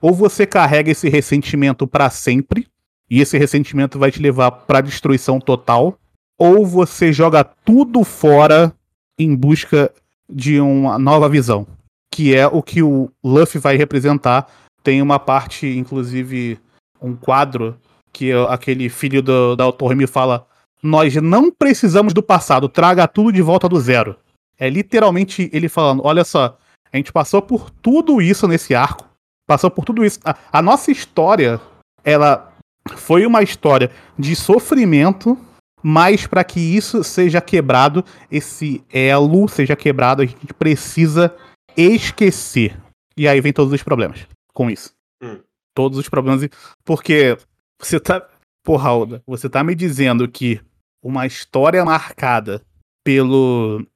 Ou 0.00 0.14
você 0.14 0.46
carrega 0.46 0.92
esse 0.92 1.08
ressentimento 1.08 1.86
pra 1.86 2.08
sempre, 2.08 2.68
e 3.10 3.20
esse 3.20 3.36
ressentimento 3.36 3.98
vai 3.98 4.12
te 4.12 4.22
levar 4.22 4.52
pra 4.52 4.80
destruição 4.80 5.40
total, 5.40 5.98
ou 6.38 6.64
você 6.64 7.12
joga 7.12 7.42
tudo 7.42 8.04
fora 8.04 8.72
em 9.18 9.34
busca 9.34 9.92
de 10.32 10.60
uma 10.60 10.96
nova 10.98 11.28
visão, 11.28 11.66
que 12.12 12.34
é 12.34 12.46
o 12.46 12.62
que 12.62 12.80
o 12.80 13.10
Luffy 13.22 13.60
vai 13.60 13.76
representar 13.76 14.46
tem 14.82 15.02
uma 15.02 15.18
parte, 15.18 15.66
inclusive, 15.66 16.58
um 17.00 17.14
quadro 17.14 17.78
que 18.12 18.32
aquele 18.48 18.88
filho 18.88 19.22
do, 19.22 19.56
da 19.56 19.64
Autorme 19.64 20.06
fala: 20.06 20.46
Nós 20.82 21.14
não 21.16 21.50
precisamos 21.50 22.12
do 22.12 22.22
passado, 22.22 22.68
traga 22.68 23.08
tudo 23.08 23.32
de 23.32 23.42
volta 23.42 23.68
do 23.68 23.80
zero. 23.80 24.16
É 24.58 24.68
literalmente 24.68 25.48
ele 25.52 25.68
falando: 25.68 26.02
Olha 26.04 26.24
só, 26.24 26.58
a 26.92 26.96
gente 26.96 27.12
passou 27.12 27.40
por 27.40 27.70
tudo 27.70 28.20
isso 28.20 28.48
nesse 28.48 28.74
arco, 28.74 29.08
passou 29.46 29.70
por 29.70 29.84
tudo 29.84 30.04
isso. 30.04 30.18
A, 30.24 30.36
a 30.52 30.62
nossa 30.62 30.90
história, 30.90 31.60
ela 32.04 32.52
foi 32.96 33.26
uma 33.26 33.42
história 33.42 33.90
de 34.18 34.34
sofrimento, 34.34 35.38
mas 35.82 36.26
para 36.26 36.42
que 36.42 36.60
isso 36.60 37.04
seja 37.04 37.40
quebrado, 37.40 38.04
esse 38.30 38.82
elo 38.92 39.46
seja 39.48 39.76
quebrado, 39.76 40.22
a 40.22 40.26
gente 40.26 40.52
precisa 40.54 41.34
esquecer. 41.76 42.76
E 43.16 43.28
aí 43.28 43.40
vem 43.40 43.52
todos 43.52 43.72
os 43.72 43.82
problemas 43.82 44.26
com 44.60 44.68
isso. 44.68 44.92
Hum. 45.22 45.40
Todos 45.74 45.96
os 45.96 46.06
problemas. 46.06 46.46
Porque 46.84 47.38
você 47.80 47.98
tá. 47.98 48.28
Porra, 48.62 48.90
Alda, 48.90 49.22
você 49.26 49.48
tá 49.48 49.64
me 49.64 49.74
dizendo 49.74 50.28
que 50.28 50.60
uma 51.02 51.26
história 51.26 51.82
marcada 51.82 52.62
pelo. 53.02 53.86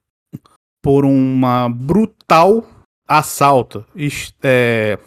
por 0.83 1.05
uma 1.05 1.69
brutal 1.69 2.67
assalto. 3.07 3.85
É, 4.43 4.99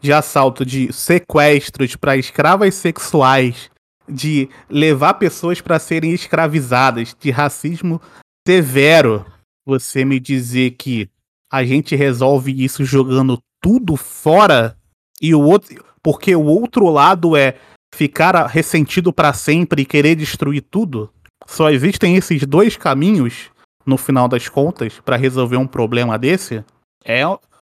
de 0.00 0.12
assalto 0.12 0.66
de 0.66 0.92
sequestros 0.92 1.94
para 1.94 2.16
escravas 2.16 2.74
sexuais, 2.74 3.70
de 4.08 4.48
levar 4.68 5.14
pessoas 5.14 5.60
para 5.60 5.78
serem 5.78 6.12
escravizadas, 6.12 7.16
de 7.20 7.30
racismo 7.30 8.02
severo. 8.44 9.24
Você 9.64 10.04
me 10.04 10.18
dizer 10.18 10.72
que 10.72 11.08
a 11.52 11.64
gente 11.64 11.94
resolve 11.94 12.64
isso 12.64 12.84
jogando 12.84 13.40
tudo 13.62 13.96
fora 13.96 14.76
e 15.20 15.34
o 15.34 15.40
outro, 15.40 15.82
porque 16.02 16.34
o 16.34 16.44
outro 16.44 16.90
lado 16.90 17.36
é 17.36 17.56
ficar 17.94 18.46
ressentido 18.46 19.12
para 19.12 19.32
sempre 19.32 19.82
e 19.82 19.86
querer 19.86 20.16
destruir 20.16 20.62
tudo. 20.62 21.10
Só 21.46 21.70
existem 21.70 22.16
esses 22.16 22.44
dois 22.44 22.76
caminhos 22.76 23.50
no 23.86 23.96
final 23.96 24.28
das 24.28 24.48
contas 24.48 25.00
para 25.00 25.16
resolver 25.16 25.56
um 25.56 25.66
problema 25.66 26.18
desse. 26.18 26.64
É 27.04 27.22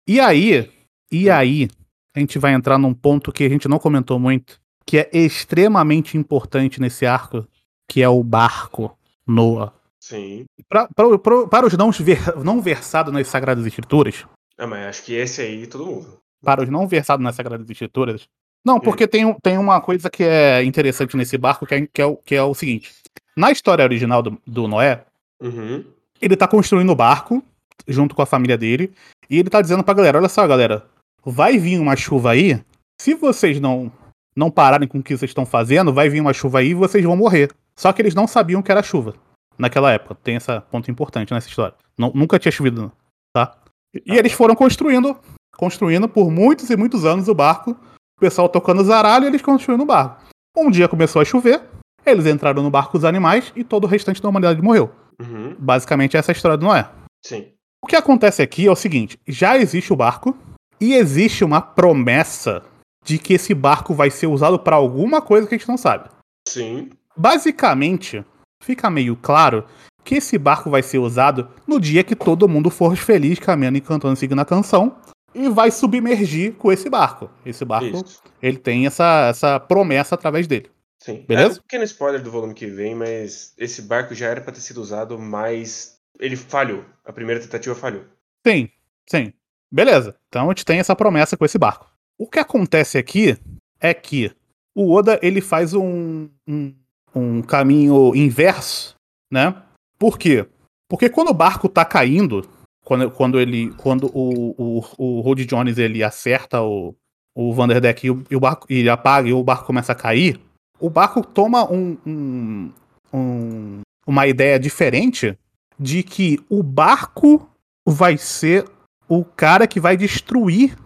e 0.08 0.20
aí, 0.20 0.70
e 1.10 1.30
aí 1.30 1.68
a 2.14 2.20
gente 2.20 2.38
vai 2.38 2.52
entrar 2.52 2.78
num 2.78 2.94
ponto 2.94 3.32
que 3.32 3.44
a 3.44 3.48
gente 3.48 3.68
não 3.68 3.78
comentou 3.78 4.18
muito, 4.18 4.60
que 4.84 4.98
é 4.98 5.10
extremamente 5.12 6.16
importante 6.16 6.80
nesse 6.80 7.04
arco, 7.04 7.46
que 7.88 8.02
é 8.02 8.08
o 8.08 8.22
barco 8.22 8.96
Noah. 9.26 9.72
Sim. 10.00 10.44
Pra, 10.68 10.88
pra, 10.94 11.18
pra, 11.18 11.46
para 11.48 11.66
os 11.66 11.72
não, 11.76 11.90
ver, 11.90 12.36
não 12.44 12.60
versados 12.60 13.12
nas 13.12 13.26
Sagradas 13.26 13.66
Escrituras. 13.66 14.24
Ah, 14.58 14.66
mas 14.66 14.86
acho 14.86 15.04
que 15.04 15.14
esse 15.14 15.40
aí 15.42 15.66
todo 15.66 15.86
mundo. 15.86 16.18
Para 16.42 16.62
os 16.62 16.68
não 16.68 16.86
versados 16.86 17.22
nas 17.22 17.34
Sagradas 17.34 17.68
Escrituras. 17.68 18.28
Não, 18.64 18.80
porque 18.80 19.04
hum. 19.04 19.08
tem, 19.08 19.34
tem 19.40 19.58
uma 19.58 19.80
coisa 19.80 20.10
que 20.10 20.24
é 20.24 20.62
interessante 20.64 21.16
nesse 21.16 21.38
barco, 21.38 21.66
que 21.66 21.74
é, 21.74 21.86
que 21.86 22.02
é, 22.02 22.06
o, 22.06 22.16
que 22.16 22.34
é 22.34 22.42
o 22.42 22.54
seguinte. 22.54 22.92
Na 23.36 23.50
história 23.50 23.84
original 23.84 24.22
do, 24.22 24.40
do 24.46 24.66
Noé, 24.66 25.04
uhum. 25.40 25.84
ele 26.20 26.36
tá 26.36 26.48
construindo 26.48 26.90
o 26.90 26.96
barco 26.96 27.42
junto 27.86 28.14
com 28.14 28.22
a 28.22 28.26
família 28.26 28.56
dele. 28.56 28.92
E 29.28 29.38
ele 29.38 29.50
tá 29.50 29.60
dizendo 29.60 29.84
pra 29.84 29.94
galera: 29.94 30.18
olha 30.18 30.28
só, 30.28 30.46
galera, 30.46 30.84
vai 31.24 31.58
vir 31.58 31.78
uma 31.78 31.96
chuva 31.96 32.30
aí. 32.30 32.60
Se 33.00 33.14
vocês 33.14 33.60
não 33.60 33.92
não 34.34 34.50
pararem 34.50 34.86
com 34.86 34.98
o 34.98 35.02
que 35.02 35.16
vocês 35.16 35.30
estão 35.30 35.46
fazendo, 35.46 35.94
vai 35.94 36.10
vir 36.10 36.20
uma 36.20 36.34
chuva 36.34 36.58
aí 36.58 36.68
e 36.68 36.74
vocês 36.74 37.02
vão 37.02 37.16
morrer. 37.16 37.50
Só 37.74 37.90
que 37.92 38.02
eles 38.02 38.14
não 38.14 38.26
sabiam 38.26 38.62
que 38.62 38.70
era 38.70 38.82
chuva 38.82 39.14
naquela 39.58 39.92
época. 39.92 40.14
Tem 40.22 40.36
esse 40.36 40.60
ponto 40.70 40.90
importante 40.90 41.32
nessa 41.32 41.48
história. 41.48 41.74
Não, 41.96 42.12
nunca 42.14 42.38
tinha 42.38 42.52
chovido, 42.52 42.92
tá? 43.32 43.56
E 44.04 44.16
eles 44.16 44.32
foram 44.32 44.54
construindo, 44.54 45.16
construindo 45.56 46.08
por 46.08 46.30
muitos 46.30 46.70
e 46.70 46.76
muitos 46.76 47.04
anos 47.04 47.28
o 47.28 47.34
barco. 47.34 47.70
O 47.70 48.20
pessoal 48.20 48.48
tocando 48.48 48.84
zaralho 48.84 49.24
e 49.24 49.28
eles 49.28 49.42
construindo 49.42 49.82
o 49.82 49.86
barco. 49.86 50.22
Um 50.56 50.70
dia 50.70 50.88
começou 50.88 51.20
a 51.20 51.24
chover, 51.24 51.62
eles 52.04 52.24
entraram 52.24 52.62
no 52.62 52.70
barco 52.70 52.96
os 52.96 53.04
animais 53.04 53.52
e 53.54 53.62
todo 53.62 53.84
o 53.84 53.86
restante 53.86 54.22
da 54.22 54.28
humanidade 54.28 54.62
morreu. 54.62 54.90
Uhum. 55.20 55.54
Basicamente 55.58 56.16
essa 56.16 56.30
é 56.30 56.32
a 56.32 56.36
história 56.36 56.56
do 56.56 56.64
Noé. 56.64 56.88
Sim. 57.24 57.52
O 57.82 57.86
que 57.86 57.96
acontece 57.96 58.42
aqui 58.42 58.66
é 58.66 58.70
o 58.70 58.76
seguinte: 58.76 59.18
já 59.26 59.58
existe 59.58 59.92
o 59.92 59.96
barco 59.96 60.36
e 60.80 60.94
existe 60.94 61.44
uma 61.44 61.60
promessa 61.60 62.62
de 63.04 63.18
que 63.18 63.34
esse 63.34 63.54
barco 63.54 63.94
vai 63.94 64.10
ser 64.10 64.26
usado 64.26 64.58
para 64.58 64.76
alguma 64.76 65.20
coisa 65.22 65.46
que 65.46 65.54
a 65.54 65.58
gente 65.58 65.68
não 65.68 65.76
sabe. 65.76 66.08
Sim. 66.48 66.90
Basicamente, 67.16 68.24
fica 68.62 68.90
meio 68.90 69.16
claro 69.16 69.64
que 70.06 70.14
esse 70.14 70.38
barco 70.38 70.70
vai 70.70 70.84
ser 70.84 70.98
usado 70.98 71.50
no 71.66 71.80
dia 71.80 72.04
que 72.04 72.14
todo 72.14 72.48
mundo 72.48 72.70
for 72.70 72.96
feliz 72.96 73.40
caminhando 73.40 73.76
e 73.76 73.80
cantando 73.80 74.14
seguindo 74.14 74.40
a 74.40 74.44
canção 74.44 74.96
e 75.34 75.48
vai 75.48 75.70
submergir 75.70 76.54
com 76.54 76.70
esse 76.70 76.88
barco. 76.88 77.28
Esse 77.44 77.64
barco, 77.64 78.04
Isso. 78.06 78.22
ele 78.40 78.56
tem 78.56 78.86
essa, 78.86 79.26
essa 79.28 79.58
promessa 79.58 80.14
através 80.14 80.46
dele. 80.46 80.70
Sim. 81.02 81.24
Beleza? 81.26 81.56
É 81.56 81.58
um 81.58 81.62
pequeno 81.62 81.84
spoiler 81.84 82.22
do 82.22 82.30
volume 82.30 82.54
que 82.54 82.66
vem, 82.66 82.94
mas 82.94 83.52
esse 83.58 83.82
barco 83.82 84.14
já 84.14 84.28
era 84.28 84.40
para 84.40 84.52
ter 84.52 84.60
sido 84.60 84.80
usado, 84.80 85.18
mas 85.18 85.98
ele 86.20 86.36
falhou. 86.36 86.84
A 87.04 87.12
primeira 87.12 87.40
tentativa 87.40 87.74
falhou. 87.74 88.04
Sim, 88.46 88.68
sim. 89.10 89.32
Beleza. 89.70 90.16
Então 90.28 90.46
a 90.46 90.48
gente 90.50 90.64
tem 90.64 90.78
essa 90.78 90.94
promessa 90.94 91.36
com 91.36 91.44
esse 91.44 91.58
barco. 91.58 91.90
O 92.16 92.28
que 92.28 92.38
acontece 92.38 92.96
aqui 92.96 93.36
é 93.80 93.92
que 93.92 94.30
o 94.72 94.92
Oda 94.92 95.18
ele 95.20 95.40
faz 95.40 95.74
um, 95.74 96.28
um, 96.46 96.74
um 97.14 97.42
caminho 97.42 98.14
inverso, 98.14 98.94
né? 99.30 99.62
Por 99.98 100.18
quê? 100.18 100.46
Porque 100.88 101.08
quando 101.08 101.28
o 101.28 101.34
barco 101.34 101.68
tá 101.68 101.84
caindo, 101.84 102.48
quando, 102.84 103.10
quando 103.10 103.40
ele. 103.40 103.72
Quando 103.74 104.06
o, 104.14 104.54
o, 104.56 104.84
o 104.98 105.20
Rod 105.20 105.40
Jones 105.40 105.78
ele 105.78 106.04
acerta 106.04 106.62
o, 106.62 106.94
o 107.34 107.52
Vanderdeck 107.52 108.06
e 108.06 108.10
o, 108.10 108.22
e 108.30 108.36
o 108.36 108.40
barco 108.40 108.66
e 108.70 108.88
apaga 108.88 109.28
e 109.28 109.32
o 109.32 109.42
barco 109.42 109.66
começa 109.66 109.92
a 109.92 109.96
cair, 109.96 110.40
o 110.78 110.88
barco 110.88 111.22
toma 111.22 111.70
um, 111.70 111.96
um, 112.06 112.72
um, 113.12 113.80
uma 114.06 114.26
ideia 114.26 114.58
diferente 114.58 115.36
de 115.78 116.02
que 116.02 116.38
o 116.48 116.62
barco 116.62 117.48
vai 117.86 118.16
ser 118.16 118.64
o 119.08 119.24
cara 119.24 119.66
que 119.66 119.80
vai 119.80 119.96
destruir 119.96 120.76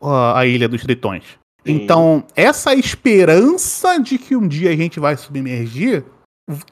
uh, 0.00 0.34
a 0.34 0.46
Ilha 0.46 0.68
dos 0.68 0.82
Tritões. 0.82 1.24
Sim. 1.64 1.72
Então, 1.72 2.24
essa 2.34 2.74
esperança 2.74 3.98
de 3.98 4.18
que 4.18 4.34
um 4.34 4.46
dia 4.46 4.70
a 4.70 4.76
gente 4.76 4.98
vai 4.98 5.16
submergir, 5.16 6.04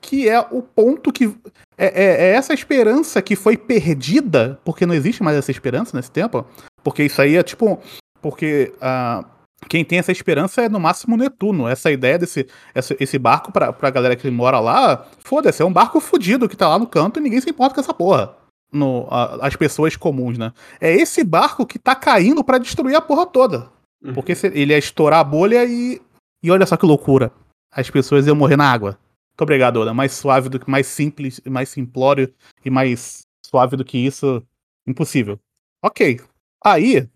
que 0.01 0.29
é 0.29 0.41
o 0.41 0.63
ponto 0.63 1.13
que. 1.13 1.35
É, 1.77 1.87
é, 1.87 2.05
é, 2.05 2.31
essa 2.33 2.53
esperança 2.53 3.23
que 3.23 3.37
foi 3.37 3.57
perdida, 3.57 4.61
porque 4.65 4.87
não 4.87 4.95
existe 4.95 5.23
mais 5.23 5.37
essa 5.37 5.51
esperança 5.51 5.97
nesse 5.97 6.11
tempo. 6.11 6.45
Porque 6.83 7.05
isso 7.05 7.21
aí 7.21 7.37
é 7.37 7.43
tipo. 7.43 7.81
Porque 8.21 8.73
uh, 8.77 9.25
quem 9.69 9.85
tem 9.85 9.99
essa 9.99 10.13
esperança 10.13 10.63
é 10.63 10.69
no 10.69 10.81
máximo 10.81 11.17
Netuno. 11.17 11.69
Essa 11.69 11.91
ideia 11.91 12.19
desse 12.19 12.47
esse, 12.75 12.97
esse 13.01 13.19
barco 13.19 13.53
pra, 13.53 13.73
pra 13.73 13.91
galera 13.91 14.17
que 14.17 14.31
mora 14.31 14.61
lá, 14.61 15.07
foda-se, 15.25 15.63
é 15.63 15.65
um 15.65 15.73
barco 15.73 16.01
fudido 16.01 16.49
que 16.49 16.57
tá 16.57 16.69
lá 16.69 16.79
no 16.79 16.87
canto 16.87 17.19
e 17.19 17.23
ninguém 17.23 17.41
se 17.41 17.51
importa 17.51 17.75
com 17.75 17.81
essa 17.81 17.95
porra 17.95 18.41
no, 18.73 19.07
a, 19.11 19.47
as 19.47 19.57
pessoas 19.57 19.97
comuns, 19.97 20.39
né? 20.39 20.53
É 20.81 20.93
esse 20.93 21.25
barco 21.25 21.67
que 21.67 21.79
tá 21.79 21.95
caindo 21.95 22.45
para 22.45 22.59
destruir 22.59 22.95
a 22.95 23.01
porra 23.01 23.27
toda. 23.27 23.69
Uhum. 24.03 24.15
Porque 24.15 24.33
ele 24.45 24.73
ia 24.73 24.79
estourar 24.79 25.21
a 25.21 25.25
bolha 25.25 25.65
e. 25.65 26.01
E 26.43 26.51
olha 26.51 26.65
só 26.65 26.77
que 26.77 26.87
loucura. 26.87 27.31
As 27.73 27.91
pessoas 27.91 28.27
iam 28.27 28.35
morrer 28.35 28.57
na 28.57 28.71
água. 28.71 28.99
Muito 29.41 29.49
obrigado, 29.49 29.79
Oda. 29.79 29.95
Mais 29.95 30.13
suave 30.13 30.51
do 30.51 30.61
que 30.61 30.71
mais 30.71 30.87
simples, 30.87 31.41
mais 31.47 31.71
simplório 31.71 32.31
e 32.63 32.69
mais 32.69 33.23
suave 33.43 33.75
do 33.75 33.83
que 33.83 33.97
isso. 33.97 34.43
Impossível. 34.87 35.41
Ok. 35.83 36.21
Aí, 36.63 37.09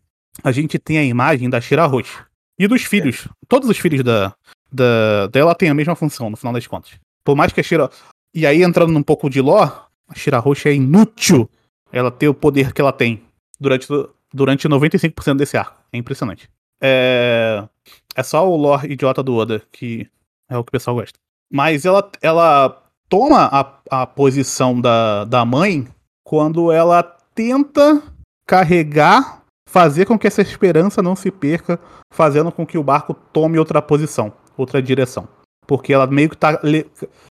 a 0.42 0.50
gente 0.50 0.78
tem 0.78 0.96
a 0.96 1.04
imagem 1.04 1.50
da 1.50 1.60
Shira 1.60 1.84
Roche. 1.84 2.24
E 2.58 2.66
dos 2.66 2.82
filhos. 2.82 3.28
Todos 3.46 3.68
os 3.68 3.76
filhos 3.76 4.02
da, 4.02 4.34
da, 4.72 5.26
dela 5.26 5.54
têm 5.54 5.68
a 5.68 5.74
mesma 5.74 5.94
função, 5.94 6.30
no 6.30 6.36
final 6.38 6.54
das 6.54 6.66
contas. 6.66 6.92
Por 7.22 7.36
mais 7.36 7.52
que 7.52 7.60
a 7.60 7.62
Shira. 7.62 7.90
E 8.32 8.46
aí, 8.46 8.62
entrando 8.62 8.90
num 8.90 9.02
pouco 9.02 9.28
de 9.28 9.42
lore, 9.42 9.72
a 10.08 10.14
Shira 10.14 10.38
Roxa 10.38 10.70
é 10.70 10.74
inútil 10.74 11.50
ela 11.92 12.10
ter 12.10 12.28
o 12.28 12.34
poder 12.34 12.72
que 12.72 12.80
ela 12.80 12.92
tem 12.92 13.22
durante, 13.60 13.86
durante 14.32 14.66
95% 14.66 15.36
desse 15.36 15.58
arco. 15.58 15.78
É 15.92 15.98
impressionante. 15.98 16.48
É, 16.80 17.68
é 18.16 18.22
só 18.22 18.48
o 18.48 18.56
lore 18.56 18.90
idiota 18.90 19.22
do 19.22 19.34
Oda 19.34 19.62
que 19.70 20.08
é 20.48 20.56
o 20.56 20.64
que 20.64 20.70
o 20.70 20.72
pessoal 20.72 20.96
gosta. 20.96 21.18
Mas 21.52 21.84
ela, 21.84 22.10
ela 22.20 22.82
toma 23.08 23.48
a, 23.52 24.02
a 24.02 24.06
posição 24.06 24.80
da, 24.80 25.24
da 25.24 25.44
mãe 25.44 25.86
quando 26.24 26.72
ela 26.72 27.02
tenta 27.34 28.02
carregar, 28.46 29.42
fazer 29.68 30.06
com 30.06 30.18
que 30.18 30.26
essa 30.26 30.42
esperança 30.42 31.02
não 31.02 31.14
se 31.14 31.30
perca, 31.30 31.78
fazendo 32.12 32.50
com 32.50 32.66
que 32.66 32.78
o 32.78 32.82
barco 32.82 33.14
tome 33.14 33.58
outra 33.58 33.82
posição, 33.82 34.32
outra 34.56 34.82
direção. 34.82 35.28
Porque 35.66 35.92
ela 35.92 36.06
meio 36.06 36.28
que 36.28 36.36
tá. 36.36 36.60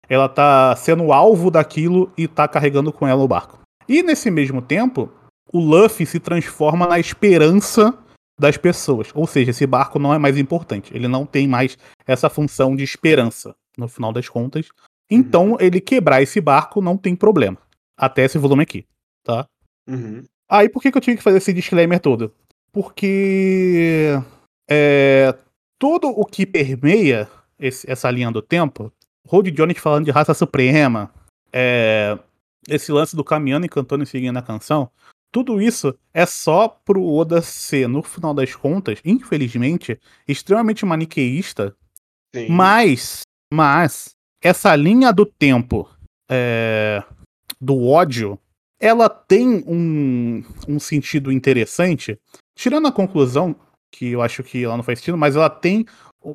Ela 0.09 0.27
tá 0.27 0.75
sendo 0.75 1.13
alvo 1.13 1.51
daquilo 1.51 2.11
e 2.17 2.27
tá 2.27 2.47
carregando 2.47 2.91
com 2.91 3.07
ela 3.07 3.23
o 3.23 3.27
barco. 3.27 3.59
E 3.87 4.01
nesse 4.01 4.31
mesmo 4.31 4.61
tempo, 4.61 5.09
o 5.51 5.59
Luffy 5.59 6.05
se 6.05 6.19
transforma 6.19 6.87
na 6.87 6.99
esperança 6.99 7.93
das 8.39 8.57
pessoas. 8.57 9.09
Ou 9.13 9.27
seja, 9.27 9.51
esse 9.51 9.67
barco 9.67 9.99
não 9.99 10.13
é 10.13 10.17
mais 10.17 10.37
importante. 10.37 10.91
Ele 10.95 11.07
não 11.07 11.25
tem 11.25 11.47
mais 11.47 11.77
essa 12.07 12.29
função 12.29 12.75
de 12.75 12.83
esperança, 12.83 13.55
no 13.77 13.87
final 13.87 14.11
das 14.11 14.27
contas. 14.29 14.67
Então, 15.09 15.51
uhum. 15.51 15.57
ele 15.59 15.81
quebrar 15.81 16.21
esse 16.21 16.39
barco 16.39 16.81
não 16.81 16.97
tem 16.97 17.15
problema. 17.15 17.57
Até 17.97 18.23
esse 18.23 18.37
volume 18.37 18.63
aqui, 18.63 18.85
tá? 19.23 19.47
Uhum. 19.87 20.23
Aí, 20.49 20.69
por 20.69 20.81
que, 20.81 20.91
que 20.91 20.97
eu 20.97 21.01
tive 21.01 21.17
que 21.17 21.23
fazer 21.23 21.37
esse 21.37 21.53
disclaimer 21.53 21.99
todo? 21.99 22.33
porque 22.73 24.19
é, 24.67 25.37
todo 25.77 26.09
o 26.09 26.25
que 26.25 26.45
permeia 26.45 27.29
esse, 27.57 27.89
essa 27.89 28.09
linha 28.09 28.31
do 28.31 28.41
tempo, 28.41 28.91
Rod 29.25 29.47
Jones 29.49 29.77
falando 29.77 30.05
de 30.05 30.11
raça 30.11 30.33
suprema, 30.33 31.13
é, 31.53 32.17
esse 32.67 32.91
lance 32.91 33.15
do 33.15 33.23
caminhando 33.23 33.67
e 33.67 33.69
cantando 33.69 34.03
e 34.03 34.07
seguindo 34.07 34.35
a 34.37 34.41
canção, 34.41 34.89
tudo 35.31 35.61
isso 35.61 35.95
é 36.13 36.25
só 36.25 36.67
pro 36.67 37.05
Oda 37.05 37.41
ser, 37.41 37.87
no 37.87 38.01
final 38.01 38.33
das 38.33 38.55
contas, 38.55 38.99
infelizmente, 39.05 39.99
extremamente 40.27 40.83
maniqueísta. 40.85 41.75
Sim. 42.35 42.49
Mas, 42.49 43.21
mas, 43.53 44.15
essa 44.41 44.75
linha 44.75 45.13
do 45.13 45.27
tempo 45.27 45.87
é, 46.27 47.03
do 47.61 47.85
ódio, 47.85 48.39
ela 48.79 49.07
tem 49.07 49.63
um, 49.67 50.43
um 50.67 50.79
sentido 50.79 51.31
interessante. 51.31 52.19
Tirando 52.55 52.87
a 52.87 52.91
conclusão, 52.91 53.55
que 53.91 54.07
eu 54.07 54.23
acho 54.23 54.41
que 54.41 54.63
ela 54.63 54.75
não 54.75 54.83
faz 54.83 54.97
sentido, 54.97 55.19
mas 55.19 55.35
ela 55.35 55.51
tem, 55.51 55.85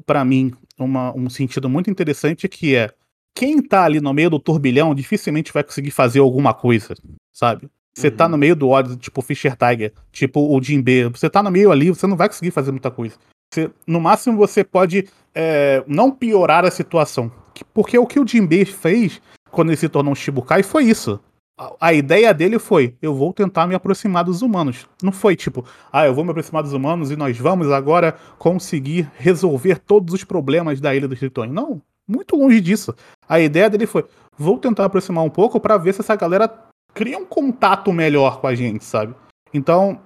para 0.07 0.25
mim, 0.25 0.53
uma, 0.79 1.13
um 1.13 1.29
sentido 1.29 1.69
muito 1.69 1.91
interessante 1.91 2.49
que 2.49 2.77
é 2.77 2.89
quem 3.35 3.61
tá 3.61 3.83
ali 3.83 4.01
no 4.01 4.15
meio 4.15 4.31
do 4.31 4.39
turbilhão 4.39 4.95
dificilmente 4.95 5.53
vai 5.53 5.65
conseguir 5.65 5.91
fazer 5.91 6.21
alguma 6.21 6.55
coisa, 6.55 6.95
sabe? 7.33 7.69
Você 7.97 8.13
tá 8.13 8.15
uhum. 8.15 8.17
tá 8.17 8.29
no 8.29 8.39
meio 8.39 8.55
do 8.55 8.69
ódio, 8.69 8.97
tipo 8.97 9.21
Fischer 9.23 9.57
Tiger, 9.57 9.93
tipo 10.13 10.57
o 10.57 10.63
Jinbe. 10.63 11.07
Você 11.07 11.29
tá 11.29 11.43
no 11.43 11.51
meio 11.51 11.73
ali, 11.73 11.89
você 11.89 12.07
não 12.07 12.17
vai 12.17 12.29
conseguir 12.29 12.53
fazer 12.53 12.71
muita 12.71 12.93
coisa. 12.93 13.17
Você, 13.53 13.71
no 13.87 14.01
máximo, 14.01 14.37
você 14.37 14.63
pode 14.63 15.09
é, 15.35 15.83
não 15.87 16.11
piorar 16.11 16.65
a 16.65 16.71
situação. 16.71 17.31
Porque 17.73 17.99
o 17.99 18.07
que 18.07 18.21
o 18.21 18.27
Jinbe 18.27 18.65
fez 18.65 19.21
quando 19.51 19.71
ele 19.71 19.77
se 19.77 19.89
tornou 19.89 20.13
um 20.13 20.17
Shibukai 20.17 20.63
foi 20.63 20.85
isso. 20.85 21.21
A, 21.59 21.73
a 21.81 21.93
ideia 21.93 22.33
dele 22.33 22.59
foi: 22.59 22.95
eu 23.03 23.15
vou 23.15 23.33
tentar 23.33 23.67
me 23.67 23.75
aproximar 23.75 24.25
dos 24.25 24.43
humanos. 24.43 24.87
Não 25.03 25.11
foi 25.11 25.35
tipo, 25.35 25.65
ah, 25.93 26.07
eu 26.07 26.15
vou 26.15 26.25
me 26.25 26.31
aproximar 26.31 26.63
dos 26.63 26.73
humanos 26.73 27.11
e 27.11 27.17
nós 27.17 27.37
vamos 27.37 27.71
agora 27.73 28.17
conseguir 28.39 29.11
resolver 29.17 29.79
todos 29.79 30.15
os 30.15 30.25
problemas 30.25 30.81
da 30.81 30.95
Ilha 30.95 31.09
dos 31.09 31.19
Tritões. 31.19 31.51
Não, 31.51 31.83
muito 32.07 32.37
longe 32.37 32.61
disso. 32.61 32.95
A 33.29 33.41
ideia 33.41 33.69
dele 33.69 33.87
foi: 33.87 34.05
vou 34.37 34.59
tentar 34.59 34.85
aproximar 34.85 35.25
um 35.25 35.31
pouco 35.31 35.59
para 35.59 35.77
ver 35.77 35.95
se 35.95 36.01
essa 36.01 36.15
galera 36.15 36.53
cria 36.95 37.19
um 37.19 37.27
contato 37.27 37.93
melhor 37.93 38.41
com 38.41 38.47
a 38.47 38.55
gente, 38.55 38.85
sabe? 38.85 39.15
Então, 39.53 40.01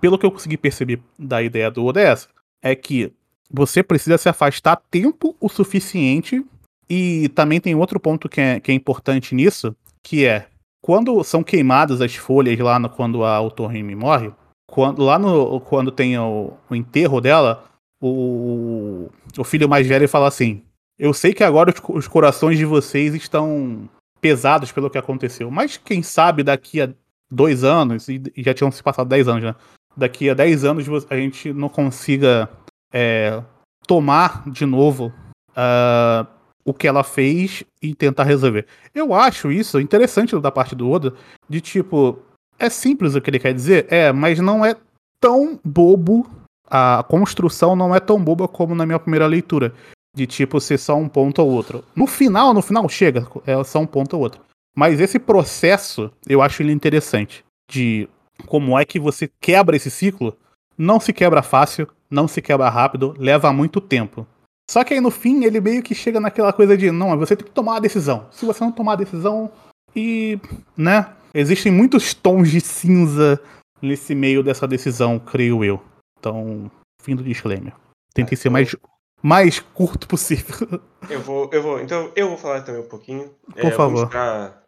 pelo 0.00 0.18
que 0.18 0.26
eu 0.26 0.32
consegui 0.32 0.56
perceber 0.56 1.00
da 1.18 1.42
ideia 1.42 1.70
do 1.70 1.84
ODS, 1.84 2.28
é 2.70 2.74
que 2.74 3.12
você 3.50 3.82
precisa 3.82 4.18
se 4.18 4.28
afastar 4.28 4.76
tempo 4.90 5.36
o 5.40 5.48
suficiente. 5.48 6.44
E 6.88 7.28
também 7.30 7.60
tem 7.60 7.74
outro 7.74 7.98
ponto 7.98 8.28
que 8.28 8.40
é, 8.40 8.60
que 8.60 8.70
é 8.70 8.74
importante 8.74 9.34
nisso, 9.34 9.74
que 10.02 10.24
é 10.24 10.46
quando 10.80 11.22
são 11.24 11.42
queimadas 11.42 12.00
as 12.00 12.14
folhas 12.14 12.56
lá 12.60 12.78
no, 12.78 12.88
quando 12.88 13.24
a 13.24 13.40
Otohime 13.40 13.96
morre, 13.96 14.32
quando, 14.68 15.02
lá 15.02 15.18
no, 15.18 15.60
quando 15.60 15.90
tem 15.90 16.16
o, 16.16 16.52
o 16.70 16.74
enterro 16.76 17.20
dela, 17.20 17.64
o, 18.00 19.08
o 19.36 19.44
filho 19.44 19.68
mais 19.68 19.84
velho 19.84 20.08
fala 20.08 20.28
assim: 20.28 20.62
Eu 20.96 21.12
sei 21.12 21.34
que 21.34 21.42
agora 21.42 21.72
os, 21.72 21.82
os 21.88 22.06
corações 22.06 22.56
de 22.56 22.64
vocês 22.64 23.16
estão 23.16 23.88
pesados 24.20 24.70
pelo 24.70 24.88
que 24.88 24.98
aconteceu. 24.98 25.50
Mas 25.50 25.76
quem 25.76 26.04
sabe 26.04 26.44
daqui 26.44 26.80
a 26.80 26.88
dois 27.28 27.64
anos, 27.64 28.08
e 28.08 28.22
já 28.38 28.54
tinham 28.54 28.70
se 28.70 28.82
passado 28.82 29.08
dez 29.08 29.26
anos, 29.26 29.42
né? 29.42 29.54
Daqui 29.96 30.28
a 30.28 30.34
dez 30.34 30.64
anos 30.64 30.86
a 31.08 31.16
gente 31.16 31.52
não 31.52 31.68
consiga 31.68 32.48
é, 32.92 33.42
tomar 33.86 34.48
de 34.48 34.66
novo 34.66 35.12
uh, 35.50 36.26
o 36.64 36.74
que 36.74 36.86
ela 36.86 37.02
fez 37.02 37.64
e 37.80 37.94
tentar 37.94 38.24
resolver. 38.24 38.66
Eu 38.94 39.14
acho 39.14 39.50
isso 39.50 39.80
interessante 39.80 40.38
da 40.38 40.50
parte 40.50 40.74
do 40.74 40.90
Oda, 40.90 41.14
de 41.48 41.60
tipo, 41.60 42.18
é 42.58 42.68
simples 42.68 43.14
o 43.14 43.20
que 43.20 43.30
ele 43.30 43.38
quer 43.38 43.54
dizer, 43.54 43.86
é, 43.88 44.12
mas 44.12 44.38
não 44.40 44.64
é 44.64 44.76
tão 45.20 45.58
bobo, 45.64 46.28
a 46.68 47.04
construção 47.08 47.76
não 47.76 47.94
é 47.94 48.00
tão 48.00 48.22
boba 48.22 48.48
como 48.48 48.74
na 48.74 48.84
minha 48.84 48.98
primeira 48.98 49.26
leitura 49.26 49.72
de 50.14 50.26
tipo 50.26 50.60
ser 50.60 50.78
só 50.78 50.96
um 50.96 51.08
ponto 51.08 51.40
ou 51.40 51.50
outro. 51.50 51.84
No 51.94 52.06
final, 52.06 52.52
no 52.52 52.62
final 52.62 52.88
chega, 52.88 53.26
é 53.46 53.62
só 53.62 53.78
um 53.80 53.86
ponto 53.86 54.14
ou 54.16 54.22
outro. 54.22 54.40
Mas 54.74 55.00
esse 55.00 55.18
processo, 55.18 56.10
eu 56.28 56.42
acho 56.42 56.62
ele 56.62 56.72
interessante. 56.72 57.44
De 57.70 58.08
como 58.46 58.78
é 58.78 58.84
que 58.84 58.98
você 58.98 59.30
quebra 59.40 59.76
esse 59.76 59.90
ciclo. 59.90 60.36
Não 60.76 61.00
se 61.00 61.12
quebra 61.12 61.42
fácil, 61.42 61.88
não 62.10 62.28
se 62.28 62.42
quebra 62.42 62.68
rápido, 62.68 63.14
leva 63.18 63.52
muito 63.52 63.80
tempo. 63.80 64.26
Só 64.70 64.82
que 64.84 64.94
aí 64.94 65.00
no 65.00 65.10
fim 65.10 65.44
ele 65.44 65.60
meio 65.60 65.82
que 65.82 65.94
chega 65.94 66.20
naquela 66.20 66.52
coisa 66.52 66.76
de 66.76 66.90
não, 66.90 67.16
você 67.16 67.36
tem 67.36 67.46
que 67.46 67.52
tomar 67.52 67.76
a 67.76 67.80
decisão. 67.80 68.26
Se 68.30 68.44
você 68.44 68.62
não 68.62 68.72
tomar 68.72 68.94
a 68.94 68.96
decisão, 68.96 69.50
e. 69.94 70.38
né? 70.76 71.12
Existem 71.32 71.70
muitos 71.70 72.14
tons 72.14 72.50
de 72.50 72.60
cinza 72.60 73.40
nesse 73.80 74.14
meio 74.14 74.42
dessa 74.42 74.66
decisão, 74.66 75.18
creio 75.18 75.62
eu. 75.64 75.82
Então, 76.18 76.70
fim 77.02 77.14
do 77.14 77.22
disclaimer. 77.22 77.74
Tentei 78.14 78.36
ser 78.36 78.48
mais 78.48 78.74
mais 79.22 79.60
curto 79.60 80.06
possível. 80.06 80.80
Eu 81.08 81.20
vou, 81.20 81.50
eu 81.52 81.62
vou, 81.62 81.80
então 81.80 82.10
eu 82.16 82.28
vou 82.28 82.38
falar 82.38 82.62
também 82.62 82.80
um 82.80 82.88
pouquinho. 82.88 83.30
Por 83.54 83.66
é, 83.66 83.70
favor. 83.70 84.10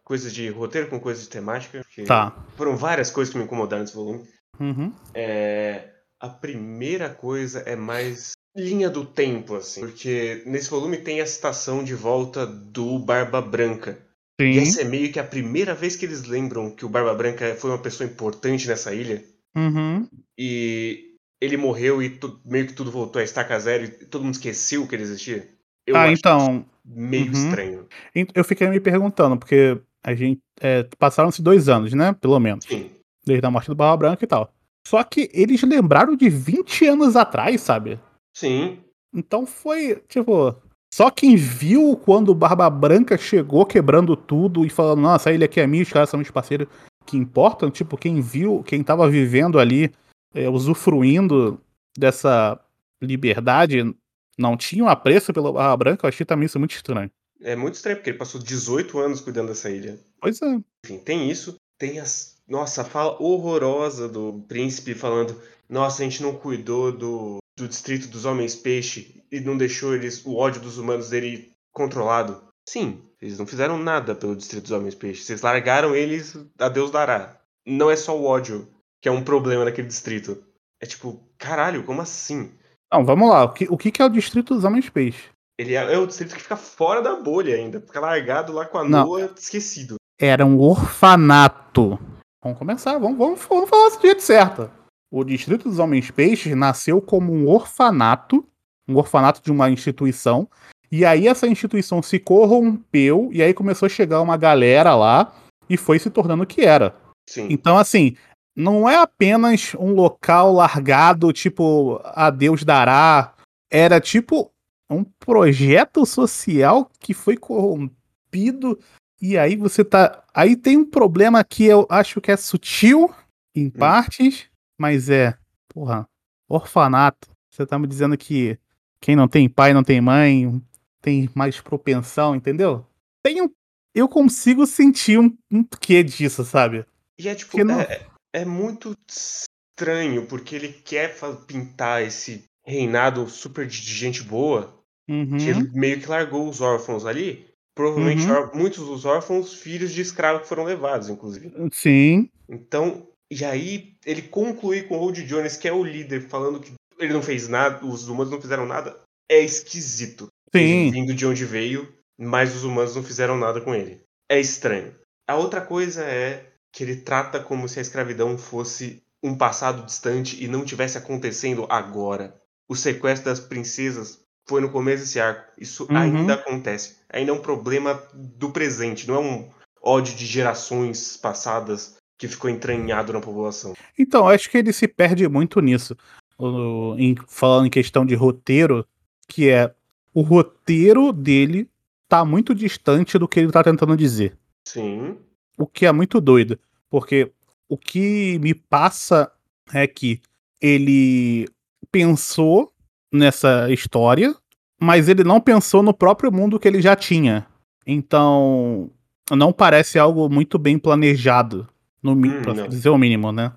Coisas 0.08 0.32
de 0.32 0.48
roteiro 0.48 0.88
com 0.88 0.98
coisas 0.98 1.24
de 1.24 1.28
temática. 1.28 1.84
Tá. 2.06 2.34
Foram 2.56 2.78
várias 2.78 3.10
coisas 3.10 3.30
que 3.30 3.38
me 3.38 3.44
incomodaram 3.44 3.82
nesse 3.82 3.94
volume. 3.94 4.26
Uhum. 4.58 4.90
É, 5.12 5.90
a 6.18 6.30
primeira 6.30 7.10
coisa 7.10 7.60
é 7.60 7.76
mais 7.76 8.32
linha 8.56 8.88
do 8.88 9.04
tempo, 9.04 9.54
assim. 9.54 9.82
Porque 9.82 10.42
nesse 10.46 10.70
volume 10.70 10.96
tem 10.96 11.20
a 11.20 11.26
citação 11.26 11.84
de 11.84 11.94
volta 11.94 12.46
do 12.46 12.98
Barba 12.98 13.42
Branca. 13.42 13.98
Sim. 14.40 14.52
E 14.52 14.58
essa 14.58 14.80
é 14.80 14.84
meio 14.84 15.12
que 15.12 15.20
a 15.20 15.24
primeira 15.24 15.74
vez 15.74 15.94
que 15.94 16.06
eles 16.06 16.24
lembram 16.24 16.70
que 16.70 16.86
o 16.86 16.88
Barba 16.88 17.12
Branca 17.12 17.54
foi 17.56 17.70
uma 17.70 17.78
pessoa 17.78 18.08
importante 18.08 18.66
nessa 18.66 18.94
ilha. 18.94 19.22
Uhum. 19.54 20.08
E 20.38 21.16
ele 21.38 21.58
morreu 21.58 22.02
e 22.02 22.08
tu, 22.08 22.40
meio 22.46 22.66
que 22.66 22.72
tudo 22.72 22.90
voltou 22.90 23.20
a 23.20 23.24
estaca 23.24 23.58
zero 23.60 23.84
e 23.84 23.88
todo 23.88 24.24
mundo 24.24 24.34
esqueceu 24.34 24.86
que 24.86 24.94
ele 24.94 25.02
existia? 25.02 25.46
Eu 25.86 25.96
ah, 25.96 26.10
então. 26.10 26.64
Meio 26.82 27.26
uhum. 27.26 27.32
estranho. 27.32 27.86
Eu 28.34 28.42
fiquei 28.42 28.66
me 28.68 28.80
perguntando, 28.80 29.36
porque 29.36 29.78
a 30.02 30.14
gente. 30.14 30.40
É, 30.60 30.84
Passaram-se 30.98 31.42
dois 31.42 31.68
anos, 31.68 31.92
né? 31.92 32.12
Pelo 32.12 32.38
menos. 32.38 32.64
Sim. 32.64 32.90
Desde 33.24 33.46
a 33.46 33.50
morte 33.50 33.68
do 33.68 33.74
Barba 33.74 33.96
Branca 33.96 34.24
e 34.24 34.28
tal. 34.28 34.52
Só 34.86 35.02
que 35.04 35.28
eles 35.32 35.62
lembraram 35.62 36.16
de 36.16 36.28
20 36.28 36.86
anos 36.86 37.16
atrás, 37.16 37.60
sabe? 37.60 37.98
Sim. 38.34 38.78
Então 39.14 39.46
foi, 39.46 40.02
tipo. 40.08 40.54
Só 40.92 41.10
quem 41.10 41.36
viu 41.36 41.96
quando 41.96 42.30
o 42.30 42.34
Barba 42.34 42.70
Branca 42.70 43.18
chegou 43.18 43.66
quebrando 43.66 44.16
tudo 44.16 44.64
e 44.64 44.70
falando, 44.70 45.02
nossa, 45.02 45.30
ele 45.30 45.44
aqui 45.44 45.60
é 45.60 45.66
minha, 45.66 45.82
os 45.82 45.92
caras 45.92 46.08
são 46.08 46.16
meus 46.16 46.30
parceiros 46.30 46.66
que 47.04 47.16
importam, 47.16 47.70
tipo, 47.70 47.96
quem 47.96 48.22
viu, 48.22 48.62
quem 48.62 48.82
tava 48.82 49.08
vivendo 49.08 49.58
ali 49.58 49.92
é, 50.34 50.48
usufruindo 50.48 51.60
dessa 51.96 52.58
liberdade 53.02 53.94
não 54.38 54.56
tinham 54.56 54.88
apreço 54.88 55.32
pela 55.32 55.52
Barra 55.52 55.76
Branca, 55.76 56.06
eu 56.06 56.08
achei 56.08 56.24
também 56.24 56.46
isso 56.46 56.58
muito 56.58 56.74
estranho. 56.74 57.10
É 57.42 57.54
muito 57.54 57.74
estranho, 57.74 57.96
porque 57.96 58.10
ele 58.10 58.18
passou 58.18 58.40
18 58.40 58.98
anos 58.98 59.20
cuidando 59.20 59.48
dessa 59.48 59.70
ilha. 59.70 59.98
Pois 60.20 60.40
é. 60.42 60.58
Enfim, 60.84 60.98
tem 60.98 61.30
isso. 61.30 61.56
Tem 61.78 61.98
as. 62.00 62.36
Nossa, 62.48 62.82
a 62.82 62.84
fala 62.84 63.20
horrorosa 63.22 64.08
do 64.08 64.44
príncipe 64.48 64.94
falando: 64.94 65.40
Nossa, 65.68 66.02
a 66.02 66.04
gente 66.04 66.22
não 66.22 66.34
cuidou 66.34 66.90
do, 66.90 67.38
do 67.56 67.68
distrito 67.68 68.08
dos 68.08 68.24
homens 68.24 68.54
peixe 68.54 69.22
e 69.30 69.40
não 69.40 69.56
deixou 69.56 69.94
eles 69.94 70.24
o 70.24 70.36
ódio 70.36 70.60
dos 70.60 70.78
humanos 70.78 71.10
dele 71.10 71.52
controlado. 71.72 72.42
Sim, 72.68 73.02
eles 73.20 73.38
não 73.38 73.46
fizeram 73.46 73.78
nada 73.78 74.14
pelo 74.14 74.36
distrito 74.36 74.64
dos 74.64 74.72
homens 74.72 74.94
peixe. 74.94 75.22
Vocês 75.22 75.42
largaram 75.42 75.94
eles 75.94 76.36
a 76.58 76.68
Deus 76.68 76.90
dará. 76.90 77.40
Não 77.66 77.90
é 77.90 77.96
só 77.96 78.18
o 78.18 78.24
ódio 78.24 78.68
que 79.00 79.08
é 79.08 79.12
um 79.12 79.22
problema 79.22 79.64
naquele 79.64 79.88
distrito. 79.88 80.42
É 80.80 80.86
tipo, 80.86 81.20
caralho, 81.36 81.84
como 81.84 82.00
assim? 82.00 82.52
Não, 82.92 83.04
vamos 83.04 83.28
lá. 83.28 83.44
O 83.44 83.52
que, 83.52 83.66
o 83.70 83.76
que 83.76 84.00
é 84.00 84.04
o 84.04 84.08
distrito 84.08 84.54
dos 84.54 84.64
Homens 84.64 84.88
Peixe? 84.88 85.28
Ele 85.58 85.74
é, 85.74 85.94
é, 85.94 85.98
o 85.98 86.06
distrito 86.06 86.36
que 86.36 86.42
fica 86.42 86.56
fora 86.56 87.02
da 87.02 87.16
bolha 87.16 87.56
ainda. 87.56 87.80
Fica 87.80 87.98
largado 87.98 88.52
lá 88.52 88.64
com 88.64 88.78
a 88.78 88.84
Não. 88.84 89.06
Noa 89.06 89.32
esquecido. 89.36 89.96
Era 90.20 90.46
um 90.46 90.60
orfanato. 90.60 91.98
Vamos 92.42 92.58
começar, 92.58 92.96
vamos, 92.98 93.18
vamos, 93.18 93.40
vamos 93.48 93.68
falar 93.68 93.88
do 93.90 94.00
jeito 94.00 94.22
certo. 94.22 94.70
O 95.10 95.24
Distrito 95.24 95.68
dos 95.68 95.78
Homens 95.78 96.10
Peixes 96.10 96.54
nasceu 96.54 97.00
como 97.00 97.32
um 97.32 97.48
orfanato, 97.48 98.46
um 98.86 98.96
orfanato 98.96 99.42
de 99.42 99.50
uma 99.50 99.68
instituição, 99.70 100.48
e 100.92 101.04
aí 101.04 101.26
essa 101.26 101.46
instituição 101.46 102.02
se 102.02 102.18
corrompeu, 102.18 103.28
e 103.32 103.42
aí 103.42 103.52
começou 103.52 103.86
a 103.86 103.90
chegar 103.90 104.20
uma 104.20 104.36
galera 104.36 104.94
lá, 104.94 105.34
e 105.68 105.76
foi 105.76 105.98
se 105.98 106.10
tornando 106.10 106.44
o 106.44 106.46
que 106.46 106.62
era. 106.62 106.94
Sim. 107.28 107.48
Então, 107.50 107.76
assim, 107.76 108.16
não 108.56 108.88
é 108.88 108.96
apenas 108.96 109.74
um 109.78 109.92
local 109.92 110.52
largado, 110.52 111.32
tipo, 111.32 112.00
a 112.04 112.30
Deus 112.30 112.64
dará. 112.64 113.34
Era 113.70 114.00
tipo 114.00 114.50
um 114.90 115.04
projeto 115.04 116.06
social 116.06 116.90
que 116.98 117.12
foi 117.12 117.36
corrompido. 117.36 118.78
E 119.20 119.36
aí 119.36 119.56
você 119.56 119.84
tá. 119.84 120.24
Aí 120.32 120.56
tem 120.56 120.76
um 120.76 120.84
problema 120.84 121.42
que 121.44 121.64
eu 121.64 121.86
acho 121.90 122.20
que 122.20 122.30
é 122.30 122.36
sutil 122.36 123.12
em 123.54 123.66
hum. 123.66 123.70
partes, 123.70 124.46
mas 124.78 125.10
é. 125.10 125.36
Porra, 125.68 126.08
orfanato. 126.48 127.28
Você 127.50 127.66
tá 127.66 127.78
me 127.78 127.86
dizendo 127.86 128.16
que 128.16 128.58
quem 129.00 129.14
não 129.14 129.28
tem 129.28 129.48
pai 129.48 129.74
não 129.74 129.82
tem 129.82 130.00
mãe, 130.00 130.62
tem 131.00 131.28
mais 131.34 131.60
propensão, 131.60 132.34
entendeu? 132.34 132.86
Tem 133.22 133.42
um, 133.42 133.50
eu 133.94 134.08
consigo 134.08 134.66
sentir 134.66 135.18
um, 135.18 135.36
um 135.50 135.64
quê 135.64 136.02
disso, 136.02 136.44
sabe? 136.44 136.86
E 137.18 137.28
é 137.28 137.34
tipo, 137.34 137.62
não... 137.64 137.80
é, 137.80 138.06
é 138.32 138.44
muito 138.44 138.96
estranho, 139.08 140.26
porque 140.26 140.54
ele 140.54 140.72
quer 140.72 141.16
pintar 141.46 142.02
esse 142.02 142.44
reinado 142.64 143.28
super 143.28 143.66
de 143.66 143.76
gente 143.76 144.22
boa, 144.22 144.77
uhum. 145.08 145.36
que 145.36 145.48
ele 145.48 145.70
meio 145.72 146.00
que 146.00 146.08
largou 146.08 146.48
os 146.48 146.60
órfãos 146.60 147.06
ali. 147.06 147.46
Provavelmente 147.74 148.26
Uhum. 148.26 148.50
muitos 148.54 148.84
dos 148.86 149.04
órfãos, 149.04 149.54
filhos 149.54 149.92
de 149.92 150.00
escravos 150.00 150.42
que 150.42 150.48
foram 150.48 150.64
levados, 150.64 151.08
inclusive. 151.08 151.52
Sim. 151.72 152.28
Então, 152.48 153.06
e 153.30 153.44
aí 153.44 153.94
ele 154.04 154.22
conclui 154.22 154.82
com 154.82 154.96
o 154.96 155.00
Old 155.00 155.22
Jones, 155.24 155.56
que 155.56 155.68
é 155.68 155.72
o 155.72 155.84
líder, 155.84 156.22
falando 156.22 156.58
que 156.58 156.72
ele 156.98 157.12
não 157.12 157.22
fez 157.22 157.46
nada, 157.46 157.86
os 157.86 158.08
humanos 158.08 158.32
não 158.32 158.40
fizeram 158.40 158.66
nada. 158.66 158.96
É 159.30 159.40
esquisito. 159.40 160.28
Sim. 160.52 160.90
vindo 160.90 161.14
de 161.14 161.26
onde 161.26 161.44
veio, 161.44 161.86
mas 162.18 162.56
os 162.56 162.64
humanos 162.64 162.96
não 162.96 163.02
fizeram 163.02 163.36
nada 163.36 163.60
com 163.60 163.74
ele. 163.74 164.00
É 164.28 164.40
estranho. 164.40 164.94
A 165.26 165.36
outra 165.36 165.60
coisa 165.60 166.02
é 166.02 166.52
que 166.72 166.82
ele 166.82 166.96
trata 166.96 167.38
como 167.38 167.68
se 167.68 167.78
a 167.78 167.82
escravidão 167.82 168.36
fosse 168.38 169.02
um 169.22 169.36
passado 169.36 169.84
distante 169.84 170.42
e 170.42 170.48
não 170.48 170.64
tivesse 170.64 170.96
acontecendo 170.96 171.66
agora. 171.68 172.34
O 172.68 172.74
sequestro 172.74 173.26
das 173.26 173.40
princesas 173.40 174.20
foi 174.48 174.60
no 174.60 174.70
começo 174.70 175.02
desse 175.04 175.20
arco. 175.20 175.52
Isso 175.58 175.86
Uhum. 175.90 175.96
ainda 175.96 176.34
acontece. 176.34 176.96
Ainda 177.10 177.30
é 177.30 177.34
um 177.34 177.40
problema 177.40 178.02
do 178.14 178.50
presente, 178.50 179.06
não 179.06 179.14
é 179.14 179.18
um 179.20 179.48
ódio 179.82 180.14
de 180.16 180.26
gerações 180.26 181.16
passadas 181.16 181.96
que 182.18 182.26
ficou 182.26 182.50
entranhado 182.50 183.12
na 183.12 183.20
população. 183.20 183.74
Então, 183.98 184.26
acho 184.28 184.50
que 184.50 184.58
ele 184.58 184.72
se 184.72 184.88
perde 184.88 185.28
muito 185.28 185.60
nisso. 185.60 185.96
O- 186.36 186.94
em- 186.98 187.14
falando 187.28 187.66
em 187.66 187.70
questão 187.70 188.04
de 188.06 188.14
roteiro, 188.14 188.86
que 189.28 189.48
é 189.48 189.72
o 190.14 190.22
roteiro 190.22 191.12
dele 191.12 191.68
tá 192.08 192.24
muito 192.24 192.54
distante 192.54 193.18
do 193.18 193.28
que 193.28 193.38
ele 193.38 193.52
tá 193.52 193.62
tentando 193.62 193.96
dizer. 193.96 194.36
Sim. 194.66 195.16
O 195.56 195.66
que 195.66 195.84
é 195.86 195.92
muito 195.92 196.20
doido. 196.20 196.58
Porque 196.90 197.30
o 197.68 197.76
que 197.76 198.38
me 198.40 198.54
passa 198.54 199.30
é 199.72 199.86
que 199.86 200.20
ele 200.60 201.46
pensou 201.92 202.72
nessa 203.12 203.70
história, 203.70 204.34
mas 204.80 205.08
ele 205.08 205.24
não 205.24 205.40
pensou 205.40 205.82
no 205.82 205.92
próprio 205.94 206.30
mundo 206.32 206.58
que 206.58 206.68
ele 206.68 206.80
já 206.80 206.94
tinha. 206.96 207.46
Então, 207.86 208.90
não 209.30 209.52
parece 209.52 209.98
algo 209.98 210.28
muito 210.28 210.58
bem 210.58 210.78
planejado, 210.78 211.66
no, 212.02 212.12
Hum, 212.12 212.42
pra 212.42 212.54
não. 212.54 212.68
dizer 212.68 212.90
o 212.90 212.98
mínimo, 212.98 213.32
né? 213.32 213.52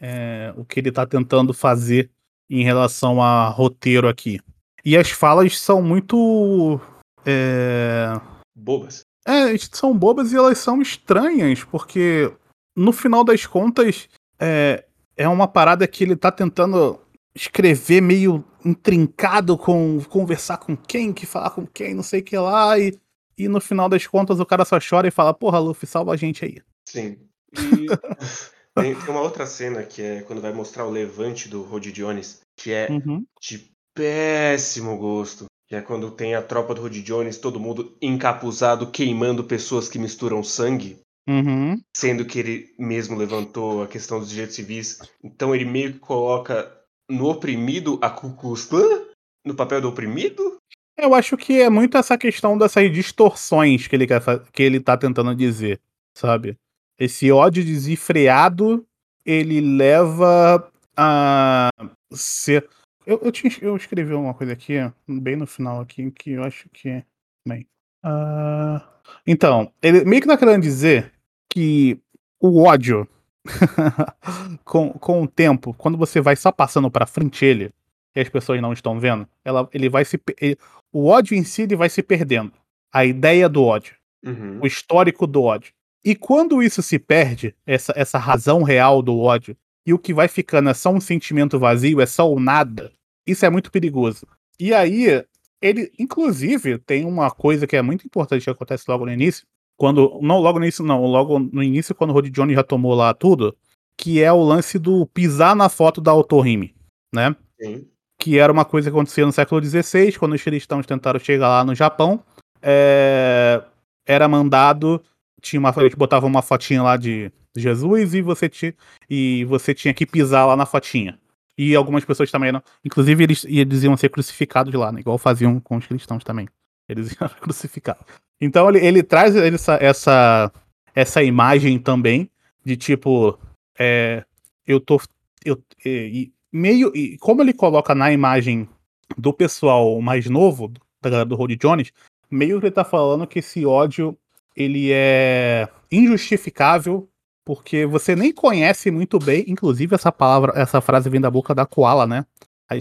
É, 0.00 0.52
o 0.56 0.64
que 0.64 0.80
ele 0.80 0.90
tá 0.90 1.06
tentando 1.06 1.52
fazer 1.52 2.10
em 2.48 2.62
relação 2.64 3.22
a 3.22 3.48
roteiro 3.48 4.08
aqui. 4.08 4.40
E 4.84 4.96
as 4.96 5.10
falas 5.10 5.58
são 5.58 5.82
muito. 5.82 6.80
É, 7.24 8.18
Bobas. 8.54 9.02
é, 9.26 9.56
são 9.58 9.96
bobas 9.96 10.32
e 10.32 10.36
elas 10.36 10.58
são 10.58 10.80
estranhas, 10.80 11.64
porque 11.64 12.32
no 12.74 12.92
final 12.92 13.22
das 13.24 13.44
contas 13.46 14.08
é, 14.40 14.84
é 15.16 15.28
uma 15.28 15.46
parada 15.48 15.86
que 15.86 16.04
ele 16.04 16.16
tá 16.16 16.30
tentando 16.30 16.98
escrever 17.36 18.00
meio 18.00 18.42
intrincado 18.64 19.56
com 19.56 20.00
conversar 20.08 20.56
com 20.56 20.76
quem, 20.76 21.12
que 21.12 21.26
falar 21.26 21.50
com 21.50 21.66
quem, 21.66 21.94
não 21.94 22.02
sei 22.02 22.20
o 22.20 22.24
que 22.24 22.36
lá, 22.36 22.78
e, 22.78 22.98
e 23.38 23.46
no 23.46 23.60
final 23.60 23.88
das 23.88 24.06
contas 24.06 24.40
o 24.40 24.46
cara 24.46 24.64
só 24.64 24.78
chora 24.80 25.06
e 25.06 25.12
fala, 25.12 25.34
porra, 25.34 25.58
Luffy, 25.58 25.86
salva 25.86 26.12
a 26.12 26.16
gente 26.16 26.44
aí. 26.44 26.56
Sim. 26.88 27.18
E 27.54 27.86
tem, 28.74 28.94
tem 28.94 29.10
uma 29.10 29.20
outra 29.20 29.46
cena 29.46 29.82
que 29.82 30.02
é 30.02 30.22
quando 30.22 30.40
vai 30.40 30.52
mostrar 30.52 30.86
o 30.86 30.90
levante 30.90 31.48
do 31.48 31.62
Rod 31.62 31.86
Jones, 31.86 32.40
que 32.56 32.72
é 32.72 32.88
Uhum. 32.90 33.24
de 33.40 33.70
péssimo 33.94 34.96
gosto. 34.96 35.46
Que 35.68 35.74
é 35.74 35.80
quando 35.82 36.12
tem 36.12 36.34
a 36.36 36.42
tropa 36.42 36.74
do 36.74 36.82
Rod 36.82 36.94
Jones, 36.98 37.38
todo 37.38 37.58
mundo 37.58 37.96
encapuzado, 38.00 38.90
queimando 38.90 39.42
pessoas 39.42 39.88
que 39.88 39.98
misturam 39.98 40.42
sangue. 40.44 40.98
Uhum. 41.28 41.80
Sendo 41.96 42.24
que 42.24 42.38
ele 42.38 42.74
mesmo 42.78 43.16
levantou 43.16 43.82
a 43.82 43.88
questão 43.88 44.20
dos 44.20 44.30
direitos 44.30 44.54
civis. 44.54 45.00
Então 45.24 45.52
ele 45.52 45.64
meio 45.64 45.94
que 45.94 45.98
coloca 45.98 46.72
no 47.08 47.28
oprimido 47.28 47.98
a 48.02 48.10
Ku 48.10 48.34
Klux 48.34 48.64
Klan? 48.64 49.04
No 49.44 49.54
papel 49.54 49.80
do 49.80 49.88
oprimido? 49.88 50.58
Eu 50.96 51.14
acho 51.14 51.36
que 51.36 51.60
é 51.60 51.68
muito 51.68 51.96
essa 51.96 52.16
questão 52.16 52.56
dessas 52.56 52.90
distorções 52.90 53.86
que 53.86 53.94
ele, 53.94 54.06
quer, 54.06 54.22
que 54.52 54.62
ele 54.62 54.80
tá 54.80 54.96
tentando 54.96 55.34
dizer, 55.34 55.80
sabe? 56.14 56.56
Esse 56.98 57.30
ódio 57.30 57.62
desenfreado, 57.62 58.86
ele 59.24 59.60
leva 59.60 60.70
a 60.96 61.68
ser. 62.10 62.66
Eu, 63.04 63.20
eu, 63.22 63.32
eu 63.60 63.76
escrevi 63.76 64.14
uma 64.14 64.32
coisa 64.32 64.54
aqui, 64.54 64.74
bem 65.06 65.36
no 65.36 65.46
final 65.46 65.80
aqui, 65.80 66.10
que 66.10 66.32
eu 66.32 66.42
acho 66.42 66.68
que. 66.70 67.04
Bem. 67.46 67.66
ah, 68.02 68.82
então, 69.26 69.70
ele 69.82 70.04
meio 70.04 70.22
que 70.22 70.28
tá 70.28 70.36
querendo 70.36 70.62
dizer 70.62 71.12
que 71.52 72.00
o 72.40 72.62
ódio, 72.62 73.06
com, 74.64 74.90
com 74.92 75.22
o 75.22 75.28
tempo, 75.28 75.74
quando 75.74 75.96
você 75.98 76.20
vai 76.20 76.36
só 76.36 76.50
passando 76.52 76.90
pra 76.90 77.06
frente 77.06 77.44
ele, 77.44 77.70
e 78.14 78.20
as 78.20 78.28
pessoas 78.28 78.60
não 78.60 78.72
estão 78.72 78.98
vendo, 78.98 79.26
ela, 79.44 79.68
ele 79.72 79.88
vai 79.88 80.04
se. 80.04 80.20
ele- 80.40 80.58
o 80.92 81.06
ódio 81.06 81.36
em 81.36 81.44
si 81.44 81.62
ele 81.62 81.76
vai 81.76 81.88
se 81.90 82.02
perdendo. 82.02 82.52
A 82.92 83.04
ideia 83.04 83.48
do 83.48 83.62
ódio, 83.62 83.94
Uhum. 84.24 84.60
o 84.62 84.66
histórico 84.66 85.26
do 85.26 85.42
ódio. 85.42 85.72
E 86.04 86.14
quando 86.14 86.62
isso 86.62 86.82
se 86.82 86.98
perde, 86.98 87.54
essa, 87.66 87.92
essa 87.96 88.16
razão 88.18 88.62
real 88.62 89.02
do 89.02 89.18
ódio, 89.18 89.56
e 89.84 89.92
o 89.92 89.98
que 89.98 90.14
vai 90.14 90.28
ficando 90.28 90.70
é 90.70 90.74
só 90.74 90.90
um 90.90 91.00
sentimento 91.00 91.58
vazio, 91.58 92.00
é 92.00 92.06
só 92.06 92.32
o 92.32 92.40
nada, 92.40 92.90
isso 93.26 93.44
é 93.44 93.50
muito 93.50 93.70
perigoso. 93.70 94.26
E 94.58 94.72
aí, 94.72 95.22
ele, 95.60 95.92
inclusive, 95.98 96.78
tem 96.78 97.04
uma 97.04 97.30
coisa 97.30 97.66
que 97.66 97.76
é 97.76 97.82
muito 97.82 98.06
importante 98.06 98.44
que 98.44 98.50
acontece 98.50 98.84
logo 98.88 99.04
no 99.04 99.12
início. 99.12 99.46
Quando. 99.76 100.18
Não 100.22 100.38
logo 100.38 100.58
no 100.58 100.64
início, 100.64 100.84
não. 100.84 101.04
Logo 101.04 101.38
no 101.38 101.62
início, 101.62 101.94
quando 101.94 102.10
o 102.10 102.12
Rod 102.12 102.28
Johnny 102.28 102.54
já 102.54 102.62
tomou 102.62 102.94
lá 102.94 103.12
tudo. 103.14 103.56
Que 103.98 104.22
é 104.22 104.30
o 104.32 104.42
lance 104.42 104.78
do 104.78 105.06
pisar 105.06 105.56
na 105.56 105.68
foto 105.68 106.00
da 106.00 106.14
Otohime, 106.14 106.74
né? 107.14 107.34
Sim. 107.60 107.86
que 108.18 108.38
era 108.38 108.52
uma 108.52 108.64
coisa 108.64 108.90
que 108.90 108.96
acontecia 108.96 109.24
no 109.24 109.32
século 109.32 109.64
XVI, 109.64 110.12
quando 110.18 110.34
os 110.34 110.42
cristãos 110.42 110.84
tentaram 110.84 111.18
chegar 111.18 111.48
lá 111.48 111.64
no 111.64 111.74
Japão, 111.74 112.22
é, 112.62 113.62
era 114.06 114.28
mandado, 114.28 115.02
tinha 115.40 115.60
uma, 115.60 115.72
eles 115.78 115.94
botavam 115.94 116.28
uma 116.28 116.42
fotinha 116.42 116.82
lá 116.82 116.96
de 116.96 117.30
Jesus 117.56 118.14
e 118.14 118.22
você, 118.22 118.48
ti, 118.48 118.76
e 119.08 119.44
você 119.44 119.74
tinha 119.74 119.94
que 119.94 120.06
pisar 120.06 120.46
lá 120.46 120.56
na 120.56 120.66
fotinha. 120.66 121.18
E 121.56 121.74
algumas 121.74 122.04
pessoas 122.04 122.30
também 122.30 122.48
eram, 122.48 122.62
inclusive 122.84 123.24
eles, 123.24 123.44
eles 123.48 123.82
iam 123.82 123.96
ser 123.96 124.10
crucificados 124.10 124.74
lá, 124.74 124.92
né, 124.92 125.00
igual 125.00 125.16
faziam 125.16 125.58
com 125.60 125.76
os 125.76 125.86
cristãos 125.86 126.22
também. 126.22 126.48
Eles 126.88 127.12
iam 127.18 127.28
ser 127.28 127.40
crucificados. 127.40 128.04
Então 128.40 128.68
ele, 128.68 128.84
ele 128.84 129.02
traz 129.02 129.34
essa, 129.34 129.74
essa, 129.80 130.52
essa 130.94 131.22
imagem 131.22 131.78
também 131.78 132.30
de 132.64 132.76
tipo, 132.76 133.38
é, 133.78 134.24
eu 134.66 134.80
tô, 134.80 135.00
eu, 135.44 135.62
e- 135.84 136.32
meio. 136.52 136.90
E 136.94 137.16
como 137.18 137.42
ele 137.42 137.52
coloca 137.52 137.94
na 137.94 138.12
imagem 138.12 138.68
do 139.16 139.32
pessoal 139.32 140.00
mais 140.00 140.26
novo, 140.26 140.72
da 141.00 141.10
galera 141.10 141.28
do 141.28 141.36
Rod 141.36 141.52
Jones, 141.52 141.92
meio 142.30 142.58
que 142.60 142.66
ele 142.66 142.74
tá 142.74 142.84
falando 142.84 143.26
que 143.26 143.38
esse 143.38 143.64
ódio 143.64 144.16
ele 144.56 144.90
é 144.92 145.68
injustificável, 145.92 147.08
porque 147.44 147.86
você 147.86 148.16
nem 148.16 148.32
conhece 148.32 148.90
muito 148.90 149.18
bem, 149.18 149.44
inclusive 149.46 149.94
essa 149.94 150.10
palavra, 150.10 150.52
essa 150.56 150.80
frase 150.80 151.08
vem 151.08 151.20
da 151.20 151.30
boca 151.30 151.54
da 151.54 151.66
Koala, 151.66 152.06
né? 152.06 152.26
A, 152.68 152.74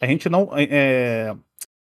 a 0.00 0.06
gente 0.06 0.28
não. 0.28 0.50
É, 0.54 1.34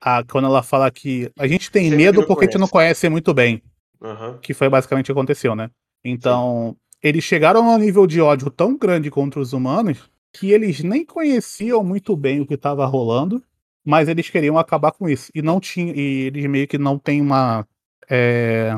a, 0.00 0.22
quando 0.24 0.46
ela 0.46 0.62
fala 0.62 0.90
que 0.90 1.30
a 1.38 1.46
gente 1.46 1.70
tem 1.70 1.84
Sempre 1.84 1.96
medo 1.96 2.26
porque 2.26 2.44
a 2.44 2.48
gente 2.48 2.58
não 2.58 2.68
conhece 2.68 3.08
muito 3.08 3.32
bem 3.34 3.62
Aham. 4.02 4.38
que 4.40 4.54
foi 4.54 4.68
basicamente 4.68 5.06
o 5.06 5.06
que 5.06 5.12
aconteceu, 5.18 5.54
né? 5.54 5.70
Então, 6.04 6.76
eles 7.02 7.24
chegaram 7.24 7.68
a 7.68 7.74
um 7.74 7.78
nível 7.78 8.06
de 8.06 8.20
ódio 8.20 8.50
tão 8.50 8.76
grande 8.76 9.10
contra 9.10 9.40
os 9.40 9.52
humanos 9.52 10.08
que 10.32 10.52
eles 10.52 10.82
nem 10.82 11.04
conheciam 11.04 11.82
muito 11.82 12.16
bem 12.16 12.40
o 12.40 12.46
que 12.46 12.54
estava 12.54 12.86
rolando, 12.86 13.42
mas 13.84 14.08
eles 14.08 14.28
queriam 14.30 14.58
acabar 14.58 14.92
com 14.92 15.08
isso. 15.08 15.30
E 15.34 15.42
não 15.42 15.58
tinha, 15.58 15.92
e 15.94 16.26
eles 16.26 16.46
meio 16.46 16.68
que 16.68 16.78
não 16.78 16.98
tem 16.98 17.20
uma. 17.20 17.66
é, 18.08 18.72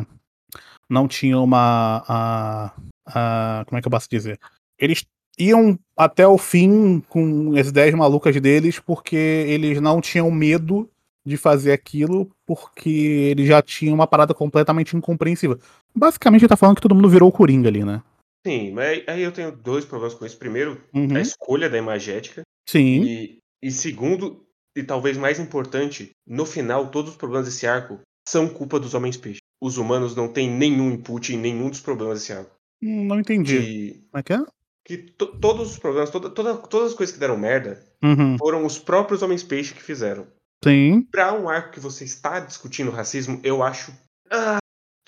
não 0.88 1.06
tinham 1.06 1.44
uma. 1.44 2.02
a- 2.08 2.72
a- 3.06 3.64
como 3.66 3.78
é 3.78 3.82
que 3.82 3.88
eu 3.88 3.90
posso 3.90 4.08
dizer? 4.08 4.38
Eles 4.78 5.04
iam 5.38 5.78
até 5.96 6.26
o 6.26 6.38
fim 6.38 7.00
com 7.08 7.54
as 7.58 7.68
ideias 7.68 7.94
malucas 7.94 8.38
deles 8.40 8.78
porque 8.78 9.16
eles 9.16 9.80
não 9.80 10.00
tinham 10.00 10.30
medo 10.30 10.88
de 11.24 11.36
fazer 11.36 11.72
aquilo 11.72 12.30
porque 12.46 12.88
ele 12.90 13.46
já 13.46 13.60
tinha 13.62 13.92
uma 13.94 14.06
parada 14.06 14.32
completamente 14.34 14.96
incompreensível. 14.96 15.58
Basicamente, 15.94 16.42
ele 16.42 16.48
tá 16.48 16.56
falando 16.56 16.76
que 16.76 16.82
todo 16.82 16.94
mundo 16.94 17.08
virou 17.08 17.28
o 17.28 17.32
Coringa 17.32 17.68
ali, 17.68 17.84
né? 17.84 18.02
Sim, 18.46 18.72
mas 18.72 19.02
aí- 19.06 19.22
eu 19.22 19.32
tenho 19.32 19.52
dois 19.52 19.84
problemas 19.84 20.14
com 20.14 20.24
isso. 20.24 20.38
Primeiro, 20.38 20.80
Uhum. 20.94 21.14
a 21.16 21.20
escolha 21.20 21.68
da 21.68 21.76
imagética. 21.76 22.42
Sim. 22.68 23.02
E, 23.02 23.38
e 23.62 23.70
segundo, 23.70 24.42
e 24.74 24.82
talvez 24.82 25.16
mais 25.18 25.38
importante, 25.38 26.10
no 26.26 26.46
final, 26.46 26.90
todos 26.90 27.10
os 27.10 27.16
problemas 27.16 27.46
desse 27.46 27.66
arco 27.66 28.00
são 28.26 28.48
culpa 28.48 28.80
dos 28.80 28.94
homens 28.94 29.16
peixe. 29.16 29.40
Os 29.62 29.76
humanos 29.76 30.16
não 30.16 30.26
têm 30.28 30.48
nenhum 30.50 30.90
input 30.92 31.34
em 31.34 31.38
nenhum 31.38 31.68
dos 31.68 31.80
problemas 31.80 32.20
desse 32.20 32.32
arco. 32.32 32.50
Hum, 32.82 33.04
Não 33.04 33.20
entendi. 33.20 34.00
Como 34.10 34.20
é 34.20 34.22
que 34.22 34.32
é? 34.32 34.38
que 34.82 34.96
to- 34.96 35.38
todos 35.38 35.72
os 35.72 35.78
problemas, 35.78 36.10
toda, 36.10 36.30
toda- 36.30 36.54
todas 36.56 36.88
as 36.92 36.94
coisas 36.96 37.12
que 37.14 37.20
deram 37.20 37.36
merda, 37.36 37.80
Uhum. 38.02 38.38
foram 38.38 38.64
os 38.64 38.78
próprios 38.78 39.20
homens 39.22 39.42
peixe 39.42 39.74
que 39.74 39.82
fizeram. 39.82 40.26
Sim. 40.62 41.02
Pra 41.10 41.32
um 41.32 41.48
arco 41.48 41.72
que 41.72 41.80
você 41.80 42.04
está 42.04 42.40
discutindo 42.40 42.90
racismo, 42.90 43.40
eu 43.42 43.62
acho 43.62 43.92
ah, 44.30 44.58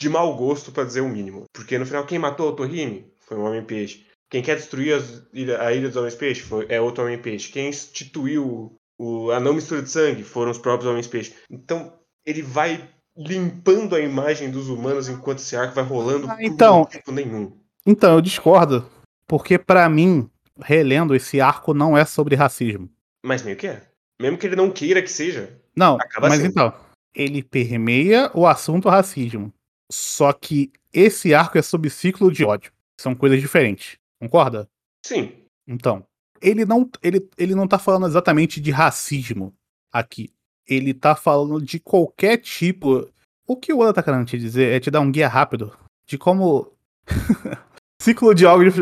de 0.00 0.08
mau 0.08 0.34
gosto, 0.36 0.72
pra 0.72 0.84
dizer 0.84 1.00
o 1.00 1.08
mínimo. 1.08 1.44
Porque 1.52 1.78
no 1.78 1.86
final, 1.86 2.06
quem 2.06 2.18
matou 2.18 2.48
o 2.48 2.56
Torrini 2.56 3.12
foi 3.20 3.36
um 3.36 3.44
homem 3.44 3.64
peixe. 3.64 4.06
Quem 4.30 4.42
quer 4.42 4.56
destruir 4.56 4.94
as, 4.94 5.22
a 5.60 5.72
Ilha 5.74 5.88
dos 5.88 5.96
Homens-Peixe 5.96 6.42
é 6.70 6.80
outro 6.80 7.04
Homem-Peixe. 7.04 7.52
Quem 7.52 7.68
instituiu 7.68 8.74
o, 8.98 9.30
a 9.30 9.38
não 9.38 9.52
mistura 9.52 9.82
de 9.82 9.90
sangue 9.90 10.24
foram 10.24 10.50
os 10.50 10.58
próprios 10.58 10.90
Homens-Peixe. 10.90 11.34
Então, 11.50 11.92
ele 12.24 12.40
vai 12.40 12.88
limpando 13.14 13.94
a 13.94 14.00
imagem 14.00 14.50
dos 14.50 14.70
humanos 14.70 15.06
enquanto 15.08 15.40
esse 15.40 15.54
arco 15.54 15.74
vai 15.74 15.84
rolando 15.84 16.30
ah, 16.30 16.38
então, 16.40 16.84
por 16.84 16.90
tempo 16.90 17.12
nenhum. 17.12 17.52
Então, 17.84 18.14
eu 18.14 18.22
discordo. 18.22 18.86
Porque, 19.26 19.58
para 19.58 19.86
mim, 19.90 20.30
relendo, 20.58 21.14
esse 21.14 21.38
arco 21.38 21.74
não 21.74 21.96
é 21.96 22.06
sobre 22.06 22.34
racismo. 22.34 22.88
Mas 23.22 23.42
meio 23.42 23.56
que 23.58 23.66
é. 23.66 23.82
Mesmo 24.22 24.38
que 24.38 24.46
ele 24.46 24.54
não 24.54 24.70
queira 24.70 25.02
que 25.02 25.10
seja. 25.10 25.58
Não, 25.74 25.98
mas 26.20 26.34
sendo. 26.34 26.46
então, 26.46 26.72
ele 27.12 27.42
permeia 27.42 28.30
o 28.32 28.46
assunto 28.46 28.88
racismo. 28.88 29.52
Só 29.90 30.32
que 30.32 30.70
esse 30.92 31.34
arco 31.34 31.58
é 31.58 31.62
sobre 31.62 31.90
ciclo 31.90 32.30
de 32.30 32.44
ódio. 32.44 32.72
São 33.00 33.16
coisas 33.16 33.40
diferentes. 33.40 33.96
Concorda? 34.20 34.68
Sim. 35.04 35.32
Então, 35.66 36.06
ele 36.40 36.64
não, 36.64 36.88
ele, 37.02 37.28
ele 37.36 37.52
não 37.52 37.66
tá 37.66 37.80
falando 37.80 38.06
exatamente 38.06 38.60
de 38.60 38.70
racismo 38.70 39.52
aqui. 39.92 40.30
Ele 40.68 40.94
tá 40.94 41.16
falando 41.16 41.60
de 41.60 41.80
qualquer 41.80 42.36
tipo. 42.36 43.08
O 43.44 43.56
que 43.56 43.72
o 43.72 43.80
Oda 43.80 43.92
tá 43.92 44.04
querendo 44.04 44.24
te 44.24 44.38
dizer 44.38 44.70
é 44.72 44.78
te 44.78 44.88
dar 44.88 45.00
um 45.00 45.10
guia 45.10 45.26
rápido 45.26 45.76
de 46.06 46.16
como. 46.16 46.70
ciclo 48.00 48.32
de 48.32 48.46
ódio. 48.46 48.72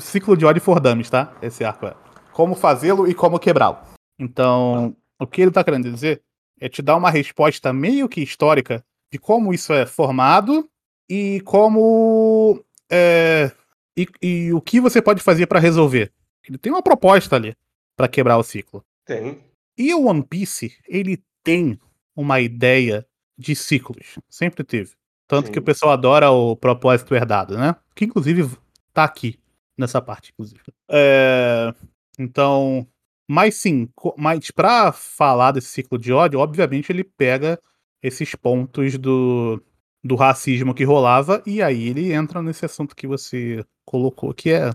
Ciclo 0.00 0.36
de 0.36 0.44
ódio 0.44 0.60
for 0.60 0.80
dummies, 0.80 1.08
tá? 1.08 1.32
Esse 1.40 1.62
arco 1.62 1.86
é. 1.86 1.94
Como 2.32 2.56
fazê-lo 2.56 3.06
e 3.08 3.14
como 3.14 3.38
quebrá-lo. 3.38 3.89
Então, 4.20 4.94
o 5.18 5.26
que 5.26 5.40
ele 5.40 5.50
tá 5.50 5.64
querendo 5.64 5.90
dizer 5.90 6.22
é 6.60 6.68
te 6.68 6.82
dar 6.82 6.96
uma 6.96 7.10
resposta 7.10 7.72
meio 7.72 8.08
que 8.08 8.20
histórica 8.20 8.84
de 9.10 9.18
como 9.18 9.52
isso 9.52 9.72
é 9.72 9.86
formado 9.86 10.68
e 11.08 11.40
como. 11.40 12.62
É, 12.90 13.50
e, 13.96 14.06
e 14.22 14.52
o 14.52 14.60
que 14.60 14.80
você 14.80 15.00
pode 15.00 15.22
fazer 15.22 15.46
para 15.46 15.58
resolver. 15.58 16.12
Ele 16.46 16.58
tem 16.58 16.70
uma 16.70 16.82
proposta 16.82 17.36
ali 17.36 17.56
para 17.96 18.08
quebrar 18.08 18.36
o 18.36 18.42
ciclo. 18.42 18.84
Tem. 19.04 19.38
E 19.76 19.94
o 19.94 20.06
One 20.06 20.22
Piece, 20.22 20.76
ele 20.86 21.22
tem 21.42 21.78
uma 22.14 22.40
ideia 22.40 23.06
de 23.38 23.56
ciclos. 23.56 24.18
Sempre 24.28 24.62
teve. 24.62 24.92
Tanto 25.26 25.46
Sim. 25.46 25.52
que 25.52 25.58
o 25.58 25.62
pessoal 25.62 25.92
adora 25.92 26.30
o 26.30 26.56
propósito 26.56 27.14
herdado, 27.14 27.56
né? 27.56 27.74
Que 27.94 28.04
inclusive 28.04 28.50
tá 28.92 29.04
aqui, 29.04 29.38
nessa 29.78 30.02
parte, 30.02 30.32
inclusive. 30.32 30.60
É... 30.90 31.72
Então. 32.18 32.86
Mas 33.32 33.54
sim, 33.54 33.88
mas 34.16 34.50
pra 34.50 34.90
falar 34.90 35.52
desse 35.52 35.68
ciclo 35.68 35.96
de 35.96 36.12
ódio, 36.12 36.40
obviamente 36.40 36.90
ele 36.90 37.04
pega 37.04 37.62
esses 38.02 38.34
pontos 38.34 38.98
do, 38.98 39.62
do 40.02 40.16
racismo 40.16 40.74
que 40.74 40.82
rolava, 40.82 41.40
e 41.46 41.62
aí 41.62 41.90
ele 41.90 42.12
entra 42.12 42.42
nesse 42.42 42.64
assunto 42.64 42.96
que 42.96 43.06
você 43.06 43.64
colocou, 43.84 44.34
que 44.34 44.50
é, 44.50 44.72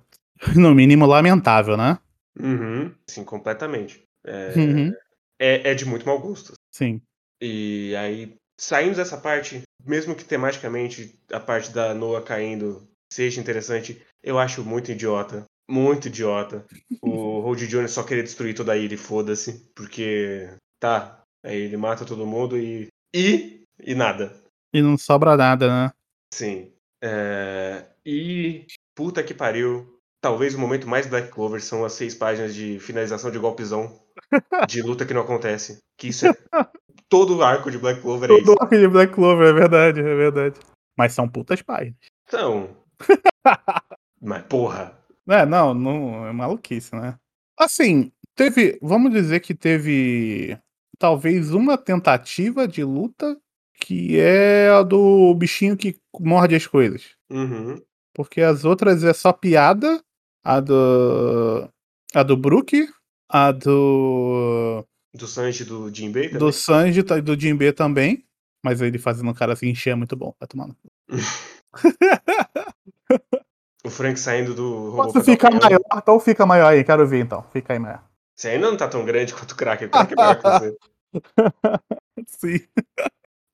no 0.56 0.74
mínimo, 0.74 1.06
lamentável, 1.06 1.76
né? 1.76 2.00
Uhum, 2.40 2.96
sim, 3.06 3.26
completamente. 3.26 4.02
É, 4.26 4.54
uhum. 4.56 4.94
é, 5.38 5.72
é, 5.72 5.74
de 5.74 5.84
muito 5.84 6.06
mau 6.06 6.22
gosto. 6.22 6.54
Sim. 6.72 7.02
E 7.42 7.94
aí, 7.98 8.38
saindo 8.58 8.96
dessa 8.96 9.18
parte, 9.18 9.64
mesmo 9.86 10.16
que 10.16 10.24
tematicamente 10.24 11.20
a 11.30 11.42
parte 11.42 11.74
da 11.74 11.94
Noah 11.94 12.24
caindo 12.24 12.88
seja 13.12 13.42
interessante, 13.42 14.02
eu 14.24 14.40
acho 14.40 14.64
muito 14.64 14.94
idiota. 14.94 15.44
Muito 15.68 16.08
idiota. 16.08 16.66
O 17.02 17.40
Road 17.40 17.68
Jones 17.68 17.92
só 17.92 18.04
querer 18.04 18.24
destruir 18.24 18.56
toda 18.56 18.74
a 18.74 18.78
ilha 18.78 18.94
e 18.94 18.98
foda-se. 18.98 19.72
Porque, 19.76 20.50
tá, 20.80 21.24
aí 21.44 21.58
ele 21.62 21.78
mata 21.78 22.06
todo 22.06 22.28
mundo 22.28 22.58
e. 22.58 22.88
E. 23.14 23.64
E 23.80 23.96
nada. 23.96 24.34
E 24.74 24.82
não 24.82 24.98
sobra 24.98 25.36
nada, 25.36 25.68
né? 25.68 25.92
Sim. 26.34 26.72
É... 27.02 27.86
E 28.06 28.66
puta 28.96 29.24
que 29.24 29.34
pariu. 29.34 29.92
Talvez 30.22 30.56
o 30.56 30.60
momento 30.60 30.88
mais 30.88 31.06
Black 31.06 31.30
Clover 31.30 31.62
são 31.62 31.86
as 31.86 31.94
seis 31.94 32.16
páginas 32.16 32.56
de 32.56 32.80
finalização 32.80 33.30
de 33.30 33.38
golpezão 33.38 34.00
de 34.68 34.82
luta 34.82 35.06
que 35.06 35.14
não 35.14 35.22
acontece. 35.22 35.80
Que 35.98 36.08
isso 36.08 36.28
é. 36.28 36.32
Todo 37.08 37.38
o 37.38 37.44
arco 37.44 37.70
de 37.70 37.78
Black 37.78 38.02
Clover 38.02 38.32
é 38.32 38.34
isso. 38.34 38.46
Todo 38.46 38.62
arco 38.62 38.76
de 38.76 38.88
Black 38.88 39.14
Clover, 39.14 39.48
é 39.48 39.54
verdade, 39.54 40.00
é 40.00 40.16
verdade. 40.16 40.60
Mas 40.98 41.14
são 41.14 41.28
putas 41.28 41.62
páginas. 41.62 41.96
São. 42.28 42.76
Mas 44.22 44.44
porra. 44.44 44.98
É, 45.28 45.46
não, 45.46 45.74
não, 45.74 46.28
é 46.28 46.32
maluquice, 46.32 46.96
né? 46.96 47.18
Assim, 47.58 48.12
teve. 48.36 48.78
Vamos 48.82 49.12
dizer 49.12 49.40
que 49.40 49.56
teve. 49.56 50.58
Talvez 50.98 51.52
uma 51.52 51.78
tentativa 51.78 52.68
de 52.68 52.84
luta 52.84 53.38
que 53.82 54.18
é 54.20 54.70
a 54.70 54.82
do 54.82 55.34
bichinho 55.36 55.76
que 55.76 56.00
morde 56.20 56.56
as 56.56 56.66
coisas. 56.66 57.16
Uhum. 57.30 57.82
Porque 58.14 58.42
as 58.42 58.64
outras 58.64 59.04
é 59.04 59.14
só 59.14 59.34
piada. 59.34 60.02
A 60.44 60.60
do. 60.60 61.70
A 62.14 62.24
do 62.24 62.38
Brook. 62.38 62.88
A 63.30 63.52
do. 63.52 64.86
Do 65.14 65.28
Sanji 65.28 65.64
do 65.64 65.94
Jinbei 65.94 66.26
também? 66.26 66.40
Do 66.40 66.52
Sanji 66.52 67.00
e 67.00 67.22
do 67.22 67.40
Jinbei 67.40 67.72
também. 67.72 68.26
Mas 68.64 68.82
ele 68.82 68.98
fazendo 68.98 69.30
o 69.30 69.34
cara 69.34 69.54
assim 69.54 69.70
encher 69.70 69.92
é 69.92 69.96
muito 69.96 70.16
bom. 70.16 70.34
Vai 70.40 70.48
tomar 70.48 70.68
no 70.68 70.76
O 73.86 73.90
Frank 73.90 74.20
saindo 74.20 74.56
do 74.56 74.90
robô. 74.90 75.04
Posso 75.04 75.24
ficar 75.24 75.52
maior? 75.52 75.80
Então 75.96 76.20
fica 76.20 76.46
maior 76.46 76.70
aí, 76.70 76.84
quero 76.84 77.06
ver 77.08 77.20
então. 77.20 77.46
Fica 77.54 77.74
aí 77.74 77.80
maior. 77.80 78.04
Você 78.36 78.50
ainda 78.50 78.70
não 78.70 78.76
tá 78.76 78.88
tão 78.88 79.06
grande 79.06 79.34
quanto 79.34 79.52
o 79.52 79.56
Cracker. 79.56 79.88
O 79.88 79.92
Cracker 79.92 80.18
é 80.18 80.22
maior 80.22 80.36
que 80.36 80.44
você. 80.44 80.78
Sim. 82.28 82.68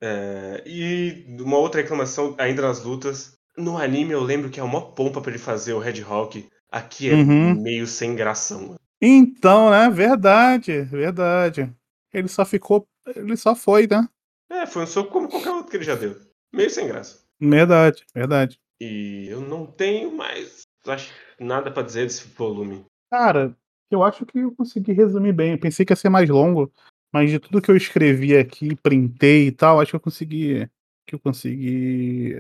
É, 0.02 0.64
e 0.66 1.26
uma 1.40 1.58
outra 1.58 1.82
reclamação 1.82 2.34
ainda 2.38 2.62
nas 2.62 2.82
lutas. 2.82 3.38
No 3.58 3.78
anime 3.78 4.14
eu 4.14 4.24
lembro 4.24 4.50
que 4.50 4.60
é 4.60 4.64
uma 4.64 4.82
pompa 4.82 5.20
para 5.20 5.32
ele 5.32 5.40
fazer 5.40 5.74
o 5.74 5.80
Red 5.80 6.02
Hawk. 6.02 6.48
Aqui 6.72 7.10
é 7.10 7.14
uhum. 7.14 7.62
meio 7.62 7.86
sem 7.86 8.16
gração. 8.16 8.76
Então, 9.02 9.70
né? 9.70 9.90
Verdade, 9.90 10.84
verdade. 10.84 11.70
Ele 12.14 12.30
só 12.30 12.46
ficou. 12.46 12.88
Ele 13.16 13.36
só 13.36 13.54
foi, 13.54 13.86
né? 13.86 14.08
É, 14.50 14.66
foi 14.66 14.84
um 14.84 14.88
soco 14.88 15.12
como 15.12 15.28
qualquer 15.28 15.52
outro 15.52 15.70
que 15.70 15.78
ele 15.78 15.84
já 15.84 15.96
deu. 15.96 16.16
Meio 16.54 16.70
sem 16.70 16.88
graça. 16.88 17.20
Verdade, 17.40 18.06
verdade. 18.16 18.60
E 18.82 19.28
eu 19.30 19.42
não 19.42 19.68
tenho 19.68 20.12
mais 20.12 20.64
acho, 20.88 21.14
nada 21.40 21.70
para 21.70 21.84
dizer 21.84 22.06
desse 22.06 22.28
volume. 22.30 22.84
Cara, 23.12 23.56
eu 23.92 24.02
acho 24.04 24.26
que 24.26 24.40
eu 24.40 24.52
consegui 24.56 24.92
resumir 24.92 25.34
bem. 25.34 25.52
Eu 25.52 25.60
pensei 25.60 25.86
que 25.86 25.92
ia 25.92 25.96
ser 25.96 26.10
mais 26.10 26.28
longo, 26.28 26.72
mas 27.14 27.30
de 27.30 27.38
tudo 27.38 27.62
que 27.62 27.70
eu 27.70 27.78
escrevi 27.78 28.36
aqui, 28.36 28.76
printei 28.76 29.46
e 29.46 29.52
tal, 29.52 29.80
acho 29.80 29.92
que 29.92 29.96
eu 29.98 30.00
consegui. 30.00 30.68
Que 31.06 31.14
eu 31.14 31.20
consegui. 31.20 32.34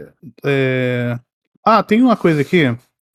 É... 0.43 1.19
Ah, 1.63 1.83
tem 1.83 2.01
uma 2.01 2.17
coisa 2.17 2.41
aqui. 2.41 2.63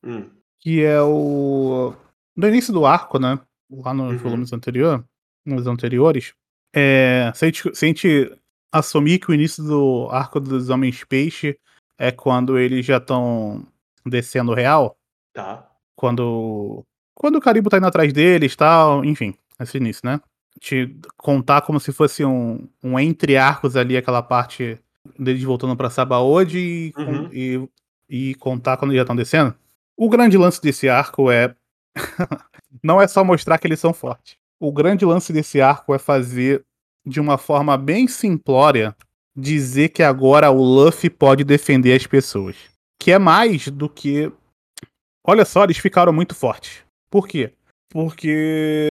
Hum. 0.05 0.31
Que 0.61 0.85
é 0.85 1.03
o. 1.03 1.95
No 2.37 2.47
início 2.47 2.73
do 2.73 2.87
arco, 2.87 3.19
né? 3.19 3.41
Lá 3.69 3.93
nos 3.93 4.13
uhum. 4.13 4.19
volumes 4.19 4.53
anteriores. 4.53 5.05
Nos 5.45 5.67
anteriores. 5.67 6.33
É... 6.73 7.33
Se, 7.35 7.45
a 7.45 7.49
gente, 7.49 7.75
se 7.75 7.85
a 7.85 7.89
gente 7.89 8.39
assumir 8.71 9.19
que 9.19 9.33
o 9.33 9.35
início 9.35 9.65
do 9.65 10.09
arco 10.13 10.39
dos 10.39 10.69
Homens 10.69 11.03
Peixe 11.03 11.59
é 11.99 12.11
quando 12.11 12.59
eles 12.59 12.85
já 12.85 12.99
estão 12.99 13.67
descendo 14.05 14.55
real. 14.55 14.97
Tá. 15.33 15.69
Quando. 15.95 16.85
Quando 17.15 17.37
o 17.37 17.41
Caribo 17.41 17.71
tá 17.71 17.79
indo 17.79 17.87
atrás 17.87 18.13
deles 18.13 18.53
e 18.53 18.57
tal, 18.57 19.05
enfim, 19.05 19.35
esse 19.59 19.79
início, 19.79 20.03
né? 20.05 20.21
Te 20.61 20.95
contar 21.17 21.63
como 21.63 21.81
se 21.81 21.93
fosse 21.93 22.25
um, 22.25 22.69
um 22.83 22.99
entre 22.99 23.37
arcos 23.37 23.77
ali, 23.77 23.97
aquela 23.97 24.23
parte 24.23 24.79
deles 25.19 25.43
voltando 25.43 25.77
pra 25.77 25.91
Sabaody 25.91 26.59
e, 26.59 26.93
uhum. 26.97 27.31
e, 27.33 27.69
e 28.09 28.35
contar 28.37 28.77
quando 28.77 28.91
eles 28.91 28.99
já 28.99 29.03
estão 29.03 29.17
descendo. 29.17 29.55
O 29.97 30.11
grande 30.11 30.37
lance 30.37 30.61
desse 30.61 30.89
arco 30.89 31.31
é. 31.31 31.55
não 32.83 33.01
é 33.01 33.09
só 33.09 33.25
mostrar 33.25 33.59
que 33.59 33.67
eles 33.67 33.81
são 33.81 33.95
fortes. 33.95 34.37
O 34.61 34.71
grande 34.71 35.05
lance 35.05 35.33
desse 35.33 35.61
arco 35.61 35.95
é 35.95 35.99
fazer 35.99 36.65
de 37.05 37.21
uma 37.21 37.39
forma 37.39 37.77
bem 37.79 38.07
simplória 38.09 38.95
dizer 39.37 39.91
que 39.91 40.03
agora 40.03 40.51
o 40.51 40.63
Luffy 40.63 41.11
pode 41.11 41.45
defender 41.45 41.95
as 41.95 42.07
pessoas. 42.07 42.57
Que 42.99 43.13
é 43.13 43.19
mais 43.19 43.69
do 43.69 43.89
que. 43.89 44.33
Olha 45.27 45.45
só, 45.45 45.65
eles 45.65 45.79
ficaram 45.79 46.13
muito 46.13 46.35
fortes. 46.35 46.83
Por 47.11 47.29
quê? 47.29 47.53
Porque 47.91 48.89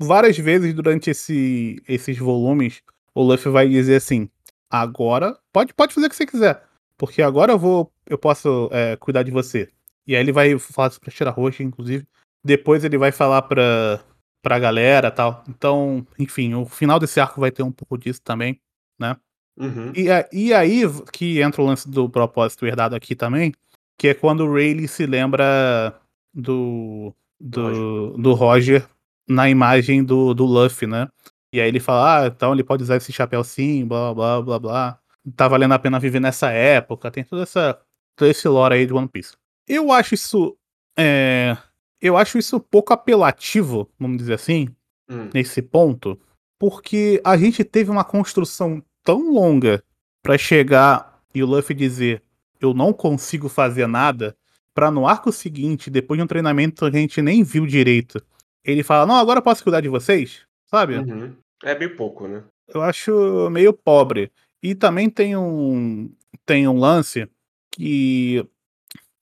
várias 0.00 0.38
vezes 0.38 0.72
durante 0.72 1.10
esse, 1.10 1.82
esses 1.88 2.16
volumes 2.16 2.82
o 3.14 3.22
Luffy 3.22 3.50
vai 3.50 3.68
dizer 3.68 3.96
assim: 3.96 4.28
agora 4.70 5.36
pode, 5.52 5.74
pode 5.74 5.94
fazer 5.94 6.06
o 6.06 6.10
que 6.10 6.16
você 6.16 6.26
quiser, 6.26 6.62
porque 6.96 7.20
agora 7.20 7.52
eu 7.52 7.58
vou 7.58 7.92
eu 8.06 8.16
posso 8.16 8.68
é, 8.72 8.96
cuidar 8.96 9.22
de 9.22 9.30
você. 9.30 9.68
E 10.06 10.14
aí 10.16 10.22
ele 10.22 10.32
vai 10.32 10.58
falar 10.58 10.88
isso 10.88 11.00
pra 11.00 11.12
Tira 11.12 11.30
Roxa, 11.30 11.62
inclusive. 11.62 12.06
Depois 12.42 12.82
ele 12.84 12.96
vai 12.96 13.12
falar 13.12 13.42
pra, 13.42 14.02
pra 14.42 14.58
galera 14.58 15.10
tal. 15.10 15.44
Então, 15.46 16.06
enfim, 16.18 16.54
o 16.54 16.64
final 16.64 16.98
desse 16.98 17.20
arco 17.20 17.40
vai 17.40 17.50
ter 17.50 17.62
um 17.62 17.72
pouco 17.72 17.98
disso 17.98 18.22
também, 18.22 18.58
né? 18.98 19.16
Uhum. 19.58 19.92
E, 19.94 20.06
e 20.32 20.54
aí 20.54 20.82
que 21.12 21.40
entra 21.40 21.62
o 21.62 21.66
lance 21.66 21.88
do 21.88 22.08
propósito 22.08 22.66
herdado 22.66 22.94
aqui 22.94 23.14
também, 23.14 23.52
que 23.96 24.08
é 24.08 24.14
quando 24.14 24.44
o 24.44 24.52
Rayleigh 24.52 24.88
se 24.88 25.06
lembra 25.06 25.94
do, 26.32 27.12
do, 27.40 27.62
Roger. 27.62 28.22
do 28.22 28.34
Roger 28.34 28.88
na 29.28 29.50
imagem 29.50 30.04
do, 30.04 30.32
do 30.32 30.44
Luffy, 30.44 30.86
né? 30.86 31.08
E 31.52 31.60
aí 31.60 31.68
ele 31.68 31.80
fala, 31.80 32.24
ah, 32.24 32.26
então 32.28 32.52
ele 32.52 32.62
pode 32.62 32.82
usar 32.82 32.96
esse 32.96 33.12
chapéu 33.12 33.42
sim, 33.42 33.84
blá, 33.84 34.14
blá, 34.14 34.42
blá, 34.42 34.58
blá. 34.58 34.98
Tá 35.34 35.48
valendo 35.48 35.74
a 35.74 35.78
pena 35.78 35.98
viver 35.98 36.20
nessa 36.20 36.50
época, 36.50 37.10
tem 37.10 37.24
toda 37.24 37.42
essa, 37.42 37.78
todo 38.16 38.28
esse 38.28 38.46
lore 38.48 38.74
aí 38.74 38.86
de 38.86 38.92
One 38.92 39.08
Piece. 39.08 39.36
Eu 39.66 39.90
acho 39.92 40.14
isso 40.14 40.56
é, 40.98 41.56
eu 42.00 42.16
acho 42.16 42.38
isso 42.38 42.60
pouco 42.60 42.92
apelativo, 42.92 43.90
vamos 43.98 44.18
dizer 44.18 44.34
assim, 44.34 44.68
Hum, 45.10 45.30
nesse 45.32 45.62
ponto, 45.62 46.20
porque 46.58 47.20
a 47.24 47.36
gente 47.36 47.64
teve 47.64 47.90
uma 47.90 48.04
construção 48.04 48.82
tão 49.04 49.32
longa 49.32 49.82
pra 50.22 50.38
chegar 50.38 51.20
e 51.34 51.42
o 51.42 51.46
Luffy 51.46 51.74
dizer 51.74 52.22
eu 52.60 52.74
não 52.74 52.92
consigo 52.92 53.48
fazer 53.48 53.86
nada, 53.86 54.36
pra 54.74 54.90
no 54.90 55.06
arco 55.06 55.32
seguinte, 55.32 55.90
depois 55.90 56.18
de 56.18 56.24
um 56.24 56.26
treinamento 56.26 56.90
que 56.90 56.96
a 56.96 57.00
gente 57.00 57.22
nem 57.22 57.42
viu 57.42 57.66
direito, 57.66 58.20
ele 58.64 58.82
fala, 58.82 59.06
não, 59.06 59.16
agora 59.16 59.38
eu 59.38 59.42
posso 59.42 59.62
cuidar 59.62 59.80
de 59.80 59.88
vocês, 59.88 60.42
sabe? 60.66 60.96
uhum. 60.96 61.34
É 61.62 61.74
bem 61.74 61.88
pouco, 61.88 62.28
né? 62.28 62.44
Eu 62.68 62.82
acho 62.82 63.48
meio 63.50 63.72
pobre. 63.72 64.30
E 64.62 64.74
também 64.74 65.08
tem 65.08 65.36
um 65.36 66.10
tem 66.44 66.68
um 66.68 66.78
lance 66.78 67.28
que 67.72 68.46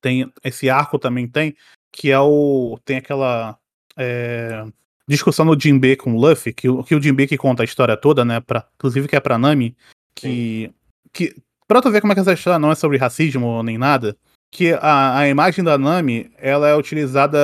tem 0.00 0.30
esse 0.44 0.68
arco 0.68 0.98
também 0.98 1.26
tem 1.26 1.54
que 1.92 2.10
é 2.10 2.18
o 2.18 2.78
tem 2.84 2.98
aquela 2.98 3.58
é, 3.96 4.64
discussão 5.08 5.46
do 5.46 5.60
Jinbe 5.60 5.96
com 5.96 6.14
o 6.14 6.20
Luffy 6.20 6.52
que, 6.52 6.68
o- 6.68 6.82
que 6.82 6.94
o 6.94 7.02
Jinbe 7.02 7.26
que 7.26 7.36
conta 7.38 7.62
a 7.62 7.64
história 7.64 7.96
toda, 7.96 8.24
né? 8.24 8.40
Pra, 8.40 8.66
inclusive 8.76 9.06
que 9.08 9.16
é 9.16 9.20
pra 9.20 9.38
Nami 9.38 9.76
que 10.14 10.72
que 11.12 11.36
para 11.68 11.80
tu 11.82 11.90
ver 11.90 12.00
como 12.00 12.12
é 12.12 12.14
que 12.14 12.20
essa 12.20 12.32
história 12.32 12.58
não 12.58 12.70
é 12.70 12.74
sobre 12.74 12.96
racismo 12.98 13.62
nem 13.62 13.76
nada, 13.78 14.16
que 14.52 14.72
a, 14.72 15.18
a 15.18 15.28
imagem 15.28 15.64
da 15.64 15.76
Nami 15.76 16.30
ela 16.38 16.68
é 16.68 16.74
utilizada 16.76 17.38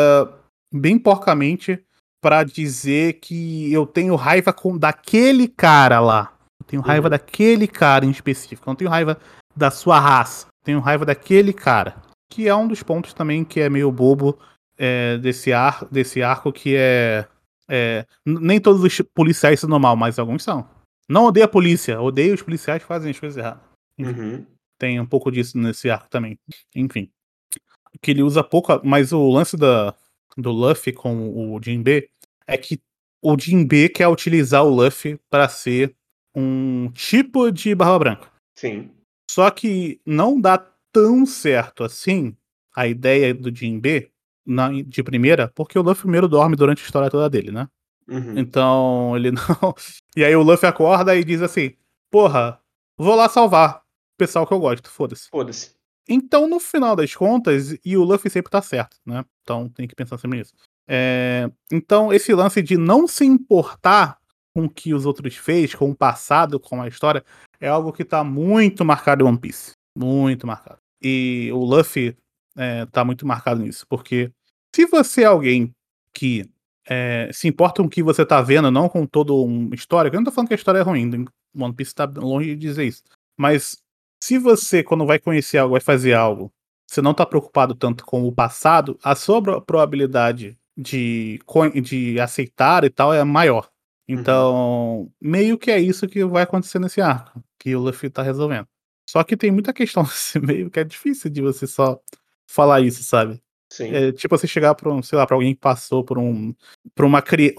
bem 0.72 0.98
porcamente 0.98 1.78
pra 2.20 2.44
dizer 2.44 3.14
que 3.14 3.72
eu 3.72 3.84
tenho 3.84 4.14
raiva 4.14 4.52
com 4.52 4.78
daquele 4.78 5.48
cara 5.48 5.98
lá. 5.98 6.32
Eu 6.60 6.66
tenho 6.66 6.82
raiva 6.82 7.06
Uhum. 7.06 7.10
daquele 7.10 7.66
cara 7.66 8.04
em 8.06 8.10
específico. 8.10 8.62
Eu 8.68 8.70
não 8.70 8.76
tenho 8.76 8.90
raiva 8.90 9.18
da 9.56 9.70
sua 9.72 9.98
raça. 9.98 10.46
Eu 10.46 10.64
tenho 10.64 10.78
raiva 10.80 11.04
daquele 11.04 11.52
cara. 11.52 11.96
Que 12.32 12.46
é 12.46 12.54
um 12.54 12.68
dos 12.68 12.80
pontos 12.82 13.12
também 13.12 13.42
que 13.44 13.60
é 13.60 13.68
meio 13.68 13.90
bobo 13.90 14.38
é, 14.78 15.18
desse, 15.18 15.52
ar, 15.52 15.84
desse 15.90 16.22
arco, 16.22 16.52
que 16.52 16.76
é, 16.76 17.26
é, 17.68 18.06
Nem 18.24 18.60
todos 18.60 18.82
os 18.82 19.00
policiais 19.14 19.60
são 19.60 19.68
normal, 19.68 19.96
mas 19.96 20.18
alguns 20.18 20.42
são. 20.42 20.68
Não 21.08 21.24
odeio 21.24 21.46
a 21.46 21.48
polícia, 21.48 22.00
odeio 22.00 22.34
os 22.34 22.42
policiais 22.42 22.82
que 22.82 22.88
fazem 22.88 23.10
as 23.10 23.18
coisas 23.18 23.36
erradas. 23.36 23.62
Uhum. 23.98 24.46
Tem 24.78 24.98
um 25.00 25.06
pouco 25.06 25.30
disso 25.30 25.58
nesse 25.58 25.90
arco 25.90 26.08
também. 26.08 26.38
Enfim. 26.74 27.10
Que 28.00 28.10
ele 28.10 28.22
usa 28.22 28.42
pouco. 28.42 28.80
Mas 28.84 29.12
o 29.12 29.30
lance 29.30 29.56
da, 29.56 29.94
do 30.36 30.50
Luffy 30.50 30.92
com 30.92 31.54
o 31.54 31.60
Jinbe 31.62 32.08
é 32.46 32.56
que 32.56 32.80
o 33.20 33.38
Jinbe 33.38 33.88
quer 33.88 34.08
utilizar 34.08 34.64
o 34.64 34.70
Luffy 34.70 35.18
para 35.30 35.48
ser 35.48 35.94
um 36.34 36.90
tipo 36.92 37.50
de 37.50 37.74
Barba 37.74 37.98
Branca. 37.98 38.32
Sim. 38.56 38.90
Só 39.30 39.50
que 39.50 40.00
não 40.04 40.40
dá 40.40 40.58
tão 40.92 41.24
certo 41.24 41.84
assim 41.84 42.36
a 42.74 42.86
ideia 42.86 43.34
do 43.34 43.54
Jinbe 43.54 44.11
na, 44.46 44.70
de 44.70 45.02
primeira, 45.02 45.50
porque 45.54 45.78
o 45.78 45.82
Luffy 45.82 46.02
primeiro 46.02 46.28
dorme 46.28 46.56
durante 46.56 46.82
a 46.82 46.84
história 46.84 47.10
toda 47.10 47.28
dele, 47.28 47.50
né? 47.50 47.68
Uhum. 48.08 48.38
Então 48.38 49.16
ele 49.16 49.30
não. 49.32 49.74
E 50.16 50.24
aí 50.24 50.34
o 50.34 50.42
Luffy 50.42 50.68
acorda 50.68 51.14
e 51.16 51.24
diz 51.24 51.42
assim: 51.42 51.74
Porra, 52.10 52.60
vou 52.98 53.14
lá 53.14 53.28
salvar 53.28 53.78
o 53.78 54.18
pessoal 54.18 54.46
que 54.46 54.52
eu 54.52 54.60
gosto, 54.60 54.90
foda-se. 54.90 55.28
Foda-se. 55.28 55.72
Então, 56.08 56.48
no 56.48 56.58
final 56.58 56.96
das 56.96 57.14
contas, 57.14 57.76
e 57.84 57.96
o 57.96 58.02
Luffy 58.02 58.30
sempre 58.30 58.50
tá 58.50 58.60
certo, 58.60 58.96
né? 59.06 59.24
Então 59.42 59.68
tem 59.68 59.86
que 59.86 59.94
pensar 59.94 60.18
sempre 60.18 60.38
nisso. 60.38 60.52
É, 60.88 61.50
então, 61.70 62.12
esse 62.12 62.34
lance 62.34 62.60
de 62.60 62.76
não 62.76 63.06
se 63.06 63.24
importar 63.24 64.18
com 64.54 64.64
o 64.64 64.70
que 64.70 64.92
os 64.92 65.06
outros 65.06 65.36
fez, 65.36 65.74
com 65.74 65.90
o 65.90 65.96
passado, 65.96 66.60
com 66.60 66.82
a 66.82 66.88
história, 66.88 67.24
é 67.60 67.68
algo 67.68 67.92
que 67.92 68.04
tá 68.04 68.22
muito 68.22 68.84
marcado 68.84 69.24
em 69.24 69.28
One 69.28 69.38
Piece. 69.38 69.72
Muito 69.96 70.46
marcado. 70.46 70.78
E 71.00 71.50
o 71.52 71.64
Luffy 71.64 72.16
é, 72.56 72.86
tá 72.86 73.04
muito 73.04 73.26
marcado 73.26 73.62
nisso, 73.62 73.86
porque 73.88 74.30
se 74.74 74.86
você 74.86 75.22
é 75.22 75.26
alguém 75.26 75.74
que 76.14 76.48
é, 76.88 77.30
se 77.32 77.48
importa 77.48 77.82
com 77.82 77.86
o 77.86 77.90
que 77.90 78.02
você 78.02 78.24
tá 78.24 78.40
vendo, 78.42 78.70
não 78.70 78.88
com 78.88 79.06
todo 79.06 79.42
uma 79.42 79.74
história, 79.74 80.08
eu 80.08 80.14
não 80.14 80.24
tô 80.24 80.32
falando 80.32 80.48
que 80.48 80.54
a 80.54 80.56
história 80.56 80.78
é 80.78 80.82
ruim, 80.82 81.26
One 81.54 81.74
Piece 81.74 81.94
tá 81.94 82.04
longe 82.04 82.48
de 82.48 82.56
dizer 82.56 82.84
isso, 82.84 83.02
mas 83.36 83.78
se 84.22 84.38
você, 84.38 84.82
quando 84.82 85.06
vai 85.06 85.18
conhecer 85.18 85.58
algo, 85.58 85.72
vai 85.72 85.80
fazer 85.80 86.14
algo, 86.14 86.52
você 86.86 87.00
não 87.00 87.14
tá 87.14 87.24
preocupado 87.24 87.74
tanto 87.74 88.04
com 88.04 88.26
o 88.26 88.32
passado, 88.32 88.98
a 89.02 89.14
sua 89.14 89.42
pro- 89.42 89.62
probabilidade 89.62 90.58
de, 90.76 91.40
de 91.82 92.20
aceitar 92.20 92.84
e 92.84 92.90
tal 92.90 93.12
é 93.12 93.24
maior. 93.24 93.68
Então, 94.06 95.10
meio 95.20 95.56
que 95.56 95.70
é 95.70 95.80
isso 95.80 96.06
que 96.06 96.24
vai 96.24 96.42
acontecer 96.42 96.78
nesse 96.78 97.00
arco, 97.00 97.42
que 97.58 97.74
o 97.74 97.80
Luffy 97.80 98.10
tá 98.10 98.22
resolvendo. 98.22 98.66
Só 99.08 99.24
que 99.24 99.36
tem 99.36 99.50
muita 99.50 99.72
questão 99.72 100.02
nesse 100.04 100.38
meio 100.38 100.70
que 100.70 100.80
é 100.80 100.84
difícil 100.84 101.30
de 101.30 101.40
você 101.40 101.66
só 101.66 101.98
falar 102.46 102.80
isso, 102.80 103.02
sabe? 103.02 103.42
Sim. 103.70 103.94
É 103.94 104.12
tipo 104.12 104.36
você 104.36 104.46
chegar 104.46 104.74
pra 104.74 104.90
um, 104.92 105.02
sei 105.02 105.16
lá, 105.16 105.26
pra 105.26 105.34
alguém 105.34 105.54
que 105.54 105.60
passou 105.60 106.04
por 106.04 106.18
um. 106.18 106.54
pra 106.94 107.06
uma 107.06 107.22
criança. 107.22 107.54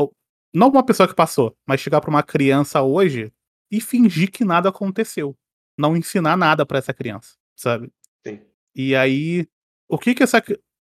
Não 0.54 0.70
uma 0.70 0.86
pessoa 0.86 1.08
que 1.08 1.16
passou, 1.16 1.56
mas 1.66 1.82
chegar 1.82 2.00
pra 2.00 2.10
uma 2.10 2.22
criança 2.22 2.82
hoje 2.84 3.32
e 3.72 3.82
fingir 3.82 4.30
que 4.32 4.46
nada 4.46 4.70
aconteceu. 4.70 5.36
Não 5.76 5.98
ensinar 5.98 6.38
nada 6.38 6.64
pra 6.64 6.78
essa 6.78 6.94
criança, 6.94 7.36
sabe? 7.56 7.92
Sim. 8.26 8.40
E 8.76 8.96
aí, 8.96 9.48
o 9.90 9.98
que 9.98 10.14
que 10.14 10.22
essa, 10.22 10.44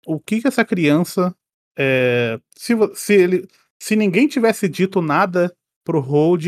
o 0.06 0.20
que 0.20 0.40
que 0.40 0.46
essa 0.46 0.64
criança. 0.64 1.34
é, 1.76 2.40
se, 2.56 2.74
se, 2.94 3.14
ele, 3.14 3.48
se 3.80 3.96
ninguém 3.96 4.28
tivesse 4.28 4.68
dito 4.68 5.02
nada 5.02 5.52
pro 5.84 6.00
Hold, 6.00 6.46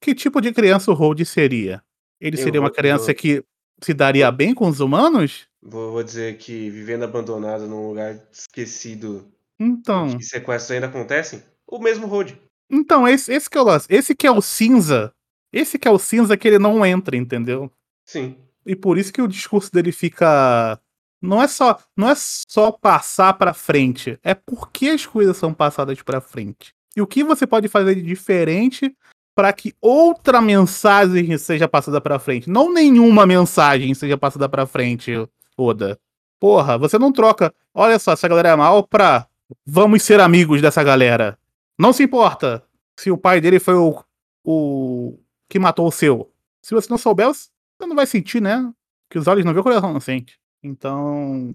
que 0.00 0.14
tipo 0.14 0.40
de 0.40 0.52
criança 0.52 0.90
o 0.90 0.94
Hold 0.94 1.20
seria? 1.24 1.82
Ele 2.18 2.38
seria 2.38 2.60
uma 2.60 2.70
criança 2.70 3.12
que 3.12 3.44
se 3.82 3.92
daria 3.92 4.30
bem 4.32 4.54
com 4.54 4.68
os 4.68 4.80
humanos? 4.80 5.46
Vou, 5.62 5.92
vou 5.92 6.02
dizer 6.02 6.36
que 6.38 6.70
vivendo 6.70 7.04
abandonado 7.04 7.66
num 7.66 7.88
lugar 7.88 8.20
esquecido, 8.32 9.30
Então. 9.58 10.16
que 10.16 10.24
sequestros 10.24 10.70
ainda 10.72 10.86
acontecem, 10.86 11.42
o 11.66 11.78
mesmo 11.78 12.06
Road. 12.06 12.40
Então, 12.70 13.06
esse, 13.06 13.32
esse 13.32 13.48
que 13.48 13.56
é 13.56 13.60
o 13.60 13.64
lance. 13.64 13.86
Esse 13.88 14.14
que 14.14 14.26
é 14.26 14.30
o 14.30 14.40
cinza. 14.42 15.12
Esse 15.52 15.78
que 15.78 15.86
é 15.86 15.90
o 15.90 15.98
cinza 15.98 16.36
que 16.36 16.46
ele 16.48 16.58
não 16.58 16.84
entra, 16.84 17.16
entendeu? 17.16 17.70
Sim. 18.04 18.36
E 18.64 18.74
por 18.74 18.98
isso 18.98 19.12
que 19.12 19.22
o 19.22 19.28
discurso 19.28 19.72
dele 19.72 19.92
fica. 19.92 20.78
Não 21.22 21.42
é 21.42 21.48
só, 21.48 21.78
não 21.96 22.10
é 22.10 22.14
só 22.16 22.70
passar 22.70 23.32
pra 23.34 23.54
frente, 23.54 24.18
é 24.22 24.34
porque 24.34 24.88
as 24.88 25.06
coisas 25.06 25.36
são 25.36 25.54
passadas 25.54 26.00
pra 26.02 26.20
frente. 26.20 26.74
E 26.94 27.00
o 27.00 27.06
que 27.06 27.24
você 27.24 27.46
pode 27.46 27.68
fazer 27.68 27.94
de 27.94 28.02
diferente 28.02 28.94
para 29.34 29.52
que 29.52 29.74
outra 29.80 30.40
mensagem 30.40 31.36
seja 31.38 31.66
passada 31.68 32.00
pra 32.00 32.18
frente, 32.18 32.50
não 32.50 32.72
nenhuma 32.72 33.26
mensagem 33.26 33.94
seja 33.94 34.16
passada 34.18 34.48
pra 34.48 34.66
frente, 34.66 35.12
Oda. 35.56 35.98
Porra, 36.38 36.76
você 36.76 36.98
não 36.98 37.12
troca. 37.12 37.54
Olha 37.72 37.98
só, 37.98 38.12
essa 38.12 38.28
galera 38.28 38.50
é 38.50 38.56
mal 38.56 38.86
pra 38.86 39.26
vamos 39.64 40.02
ser 40.02 40.20
amigos 40.20 40.60
dessa 40.60 40.82
galera. 40.82 41.38
Não 41.78 41.92
se 41.92 42.02
importa 42.02 42.62
se 42.98 43.10
o 43.10 43.18
pai 43.18 43.40
dele 43.40 43.58
foi 43.58 43.74
o, 43.74 44.02
o 44.44 45.18
que 45.48 45.58
matou 45.58 45.86
o 45.86 45.92
seu. 45.92 46.32
Se 46.62 46.74
você 46.74 46.88
não 46.90 46.98
souber, 46.98 47.28
você 47.28 47.48
não 47.80 47.94
vai 47.94 48.06
sentir, 48.06 48.40
né? 48.40 48.72
Que 49.10 49.18
os 49.18 49.26
olhos 49.26 49.44
não 49.44 49.54
vê 49.54 49.60
o 49.60 49.62
coração 49.62 49.92
não 49.92 50.00
sente. 50.00 50.38
Então, 50.62 51.54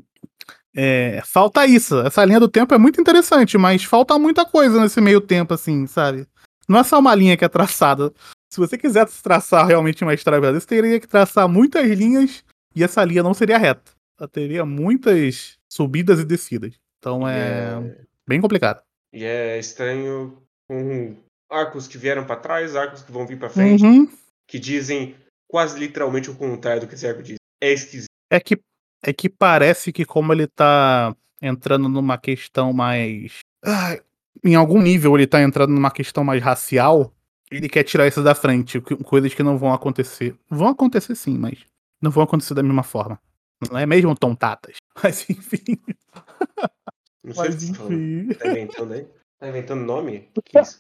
é, 0.75 1.21
falta 1.25 1.65
isso. 1.65 1.99
Essa 1.99 2.23
linha 2.23 2.39
do 2.39 2.47
tempo 2.47 2.73
é 2.73 2.77
muito 2.77 3.01
interessante, 3.01 3.57
mas 3.57 3.83
falta 3.83 4.17
muita 4.17 4.45
coisa 4.45 4.79
nesse 4.79 5.01
meio 5.01 5.19
tempo, 5.19 5.53
assim, 5.53 5.85
sabe? 5.85 6.25
Não 6.67 6.79
é 6.79 6.83
só 6.83 6.99
uma 6.99 7.13
linha 7.13 7.35
que 7.35 7.43
é 7.43 7.49
traçada. 7.49 8.13
Se 8.49 8.59
você 8.59 8.77
quisesse 8.77 9.21
traçar 9.21 9.65
realmente 9.65 10.03
uma 10.03 10.13
história 10.13 10.39
verdadeira, 10.39 10.61
você 10.61 10.67
teria 10.67 10.99
que 10.99 11.07
traçar 11.07 11.47
muitas 11.49 11.85
linhas 11.89 12.43
e 12.75 12.83
essa 12.83 13.03
linha 13.03 13.23
não 13.23 13.33
seria 13.33 13.57
reta. 13.57 13.91
Ela 14.19 14.27
teria 14.27 14.65
muitas 14.65 15.57
subidas 15.67 16.19
e 16.19 16.25
descidas. 16.25 16.73
Então 16.99 17.27
é 17.27 17.79
É, 17.83 18.01
bem 18.27 18.39
complicado. 18.39 18.81
E 19.13 19.23
é 19.23 19.57
estranho 19.59 20.37
com 20.69 21.15
arcos 21.49 21.87
que 21.87 21.97
vieram 21.97 22.23
pra 22.25 22.35
trás, 22.35 22.75
arcos 22.75 23.01
que 23.01 23.11
vão 23.11 23.25
vir 23.27 23.37
pra 23.37 23.49
frente, 23.49 23.83
Uhum. 23.83 24.07
que 24.47 24.59
dizem 24.59 25.15
quase 25.49 25.77
literalmente 25.79 26.29
o 26.29 26.35
contrário 26.35 26.81
do 26.81 26.87
que 26.87 26.93
esse 26.95 27.05
arco 27.07 27.21
diz. 27.23 27.35
É 27.61 27.73
esquisito. 27.73 28.07
É 28.31 28.39
que, 28.39 28.57
é 29.03 29.11
que 29.11 29.27
parece 29.27 29.91
que 29.91 30.05
como 30.05 30.31
ele 30.31 30.47
tá 30.47 31.13
entrando 31.41 31.89
numa 31.89 32.17
questão 32.17 32.71
mais. 32.71 33.39
Ah, 33.65 33.99
em 34.43 34.55
algum 34.55 34.81
nível 34.81 35.15
ele 35.17 35.27
tá 35.27 35.41
entrando 35.41 35.71
numa 35.73 35.91
questão 35.91 36.23
mais 36.23 36.41
racial, 36.41 37.13
ele 37.51 37.67
quer 37.67 37.83
tirar 37.83 38.07
isso 38.07 38.23
da 38.23 38.33
frente, 38.33 38.79
co- 38.79 38.95
coisas 39.03 39.33
que 39.33 39.43
não 39.43 39.57
vão 39.57 39.73
acontecer. 39.73 40.33
Vão 40.49 40.69
acontecer 40.69 41.15
sim, 41.15 41.37
mas 41.37 41.59
não 42.01 42.11
vão 42.11 42.23
acontecer 42.23 42.53
da 42.53 42.63
mesma 42.63 42.83
forma. 42.83 43.19
Não 43.69 43.77
é 43.77 43.85
mesmo 43.85 44.15
tontatas. 44.15 44.77
Mas 45.03 45.29
enfim. 45.29 45.77
Não 47.23 47.33
sei 47.33 47.43
Mas 47.45 47.69
enfim. 47.69 48.29
Tá 48.33 48.47
inventando 48.47 48.93
aí? 48.93 49.07
Tá 49.39 49.49
inventando 49.49 49.85
nome? 49.85 50.29
Isso? 50.55 50.77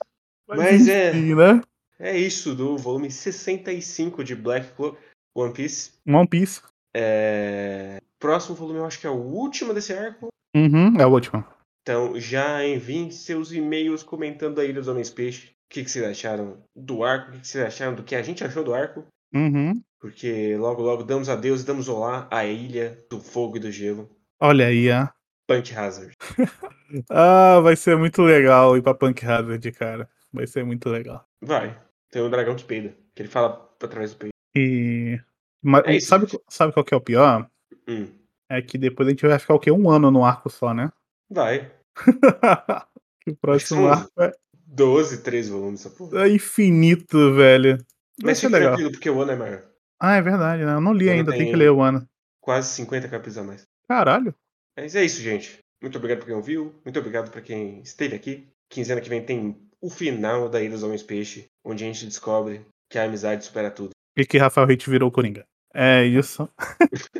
Mas 0.47 0.87
é- 0.87 1.11
enfim, 1.11 1.35
né? 1.35 1.61
É 1.99 2.17
isso 2.17 2.55
do 2.55 2.75
volume 2.79 3.11
65 3.11 4.23
de 4.23 4.35
Black 4.35 4.73
Clover 4.73 4.99
One 5.35 5.53
Piece. 5.53 5.91
One 6.07 6.27
Piece. 6.27 6.59
É... 6.95 8.01
Próximo 8.17 8.55
volume 8.55 8.79
eu 8.79 8.85
acho 8.85 8.99
que 8.99 9.05
é 9.05 9.09
o 9.09 9.21
último 9.21 9.71
desse 9.71 9.93
arco. 9.93 10.29
Uhum, 10.55 10.99
é 10.99 11.05
o 11.05 11.11
último. 11.11 11.45
Então 11.83 12.19
já 12.19 12.65
enviem 12.65 13.11
seus 13.11 13.51
e-mails 13.51 14.01
comentando 14.01 14.59
a 14.59 14.65
Ilha 14.65 14.79
dos 14.79 14.87
Homens 14.87 15.11
Peixe. 15.11 15.49
O 15.49 15.73
que, 15.73 15.83
que 15.83 15.91
vocês 15.91 16.03
acharam 16.03 16.57
do 16.75 17.03
arco? 17.03 17.29
O 17.29 17.31
que, 17.33 17.41
que 17.41 17.47
vocês 17.47 17.63
acharam 17.63 17.93
do 17.93 18.03
que 18.03 18.15
a 18.15 18.23
gente 18.23 18.43
achou 18.43 18.63
do 18.63 18.73
arco? 18.73 19.05
Uhum. 19.33 19.81
Porque 19.99 20.55
logo 20.57 20.81
logo 20.81 21.03
damos 21.03 21.29
adeus 21.29 21.61
e 21.61 21.65
damos 21.65 21.87
olá 21.87 22.27
à 22.31 22.45
Ilha 22.45 22.97
do 23.09 23.19
Fogo 23.19 23.57
e 23.57 23.59
do 23.59 23.71
Gelo. 23.71 24.09
Olha 24.39 24.67
aí, 24.67 24.89
ó. 24.91 25.07
Punk 25.47 25.73
Hazard. 25.75 26.15
Ah, 27.09 27.61
vai 27.61 27.77
ser 27.77 27.95
muito 27.95 28.21
legal 28.21 28.75
ir 28.75 28.81
pra 28.81 28.93
Punk 28.93 29.25
Hazard, 29.25 29.71
cara. 29.71 30.09
Vai 30.33 30.45
ser 30.45 30.65
muito 30.65 30.89
legal. 30.89 31.25
Vai. 31.41 31.79
Tem 32.11 32.21
um 32.21 32.29
dragão 32.29 32.53
que 32.53 32.65
peida. 32.65 32.93
Que 33.15 33.21
ele 33.21 33.29
fala 33.29 33.73
através 33.81 34.11
do 34.11 34.17
peito. 34.17 34.33
E. 34.53 35.17
Mas, 35.63 35.83
É 35.85 35.99
sabe, 36.01 36.27
sabe 36.49 36.73
qual 36.73 36.83
que 36.83 36.93
é 36.93 36.97
o 36.97 37.01
pior? 37.01 37.49
Hum. 37.87 38.07
É 38.49 38.61
que 38.61 38.77
depois 38.77 39.07
a 39.07 39.11
gente 39.11 39.25
vai 39.25 39.39
ficar 39.39 39.53
o 39.53 39.59
quê? 39.59 39.71
Um 39.71 39.89
ano 39.89 40.11
no 40.11 40.25
arco 40.25 40.49
só, 40.49 40.73
né? 40.73 40.91
Vai. 41.29 41.71
que 43.21 43.31
o 43.31 43.35
próximo 43.37 43.87
arco 43.87 44.11
é, 44.21 44.33
12, 44.65 45.23
13 45.23 45.49
volumes, 45.49 45.85
essa 45.85 45.95
porra. 45.95 46.27
é 46.27 46.29
infinito, 46.29 47.33
velho. 47.33 47.77
Mas 48.23 48.39
fica 48.39 48.51
legal. 48.53 48.69
tranquilo, 48.69 48.91
porque 48.91 49.09
o 49.09 49.21
ano 49.21 49.31
é 49.31 49.35
maior. 49.35 49.63
Ah, 49.99 50.15
é 50.15 50.21
verdade, 50.21 50.65
né? 50.65 50.73
Eu 50.73 50.81
não 50.81 50.93
li 50.93 51.05
Quando 51.05 51.17
ainda, 51.17 51.31
tem 51.31 51.45
que 51.51 51.55
ler 51.55 51.71
o 51.71 51.81
ano. 51.81 52.07
Quase 52.41 52.69
50 52.69 53.07
capítulos 53.07 53.37
a 53.37 53.43
mais. 53.43 53.63
Caralho. 53.87 54.33
Mas 54.77 54.95
é 54.95 55.03
isso, 55.03 55.21
gente. 55.21 55.59
Muito 55.81 55.97
obrigado 55.97 56.19
pra 56.19 56.27
quem 56.27 56.35
ouviu. 56.35 56.73
Muito 56.83 56.97
obrigado 56.99 57.29
pra 57.31 57.41
quem 57.41 57.81
esteve 57.81 58.15
aqui. 58.15 58.47
Quinzena 58.69 59.01
que 59.01 59.09
vem 59.09 59.23
tem 59.23 59.55
o 59.81 59.89
final 59.89 60.49
da 60.49 60.61
Ilha 60.61 60.71
dos 60.71 60.83
Homens 60.83 61.03
Peixe, 61.03 61.45
onde 61.63 61.83
a 61.83 61.87
gente 61.87 62.05
descobre 62.05 62.65
que 62.89 62.97
a 62.97 63.03
amizade 63.03 63.45
supera 63.45 63.69
tudo. 63.69 63.91
E 64.17 64.25
que 64.25 64.37
Rafael 64.37 64.67
Hit 64.67 64.89
virou 64.89 65.09
o 65.09 65.11
Coringa. 65.11 65.45
É 65.73 66.03
isso. 66.03 66.49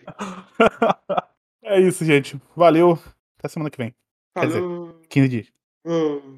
é 1.64 1.80
isso, 1.80 2.04
gente. 2.06 2.40
Valeu. 2.56 2.98
Até 3.38 3.48
semana 3.50 3.70
que 3.70 3.78
vem. 3.78 3.94
Quer 4.38 4.48
dizer- 4.48 4.60
Falou! 4.60 5.02
15 5.10 5.30
dias. 5.30 5.48
Hum. 5.86 6.38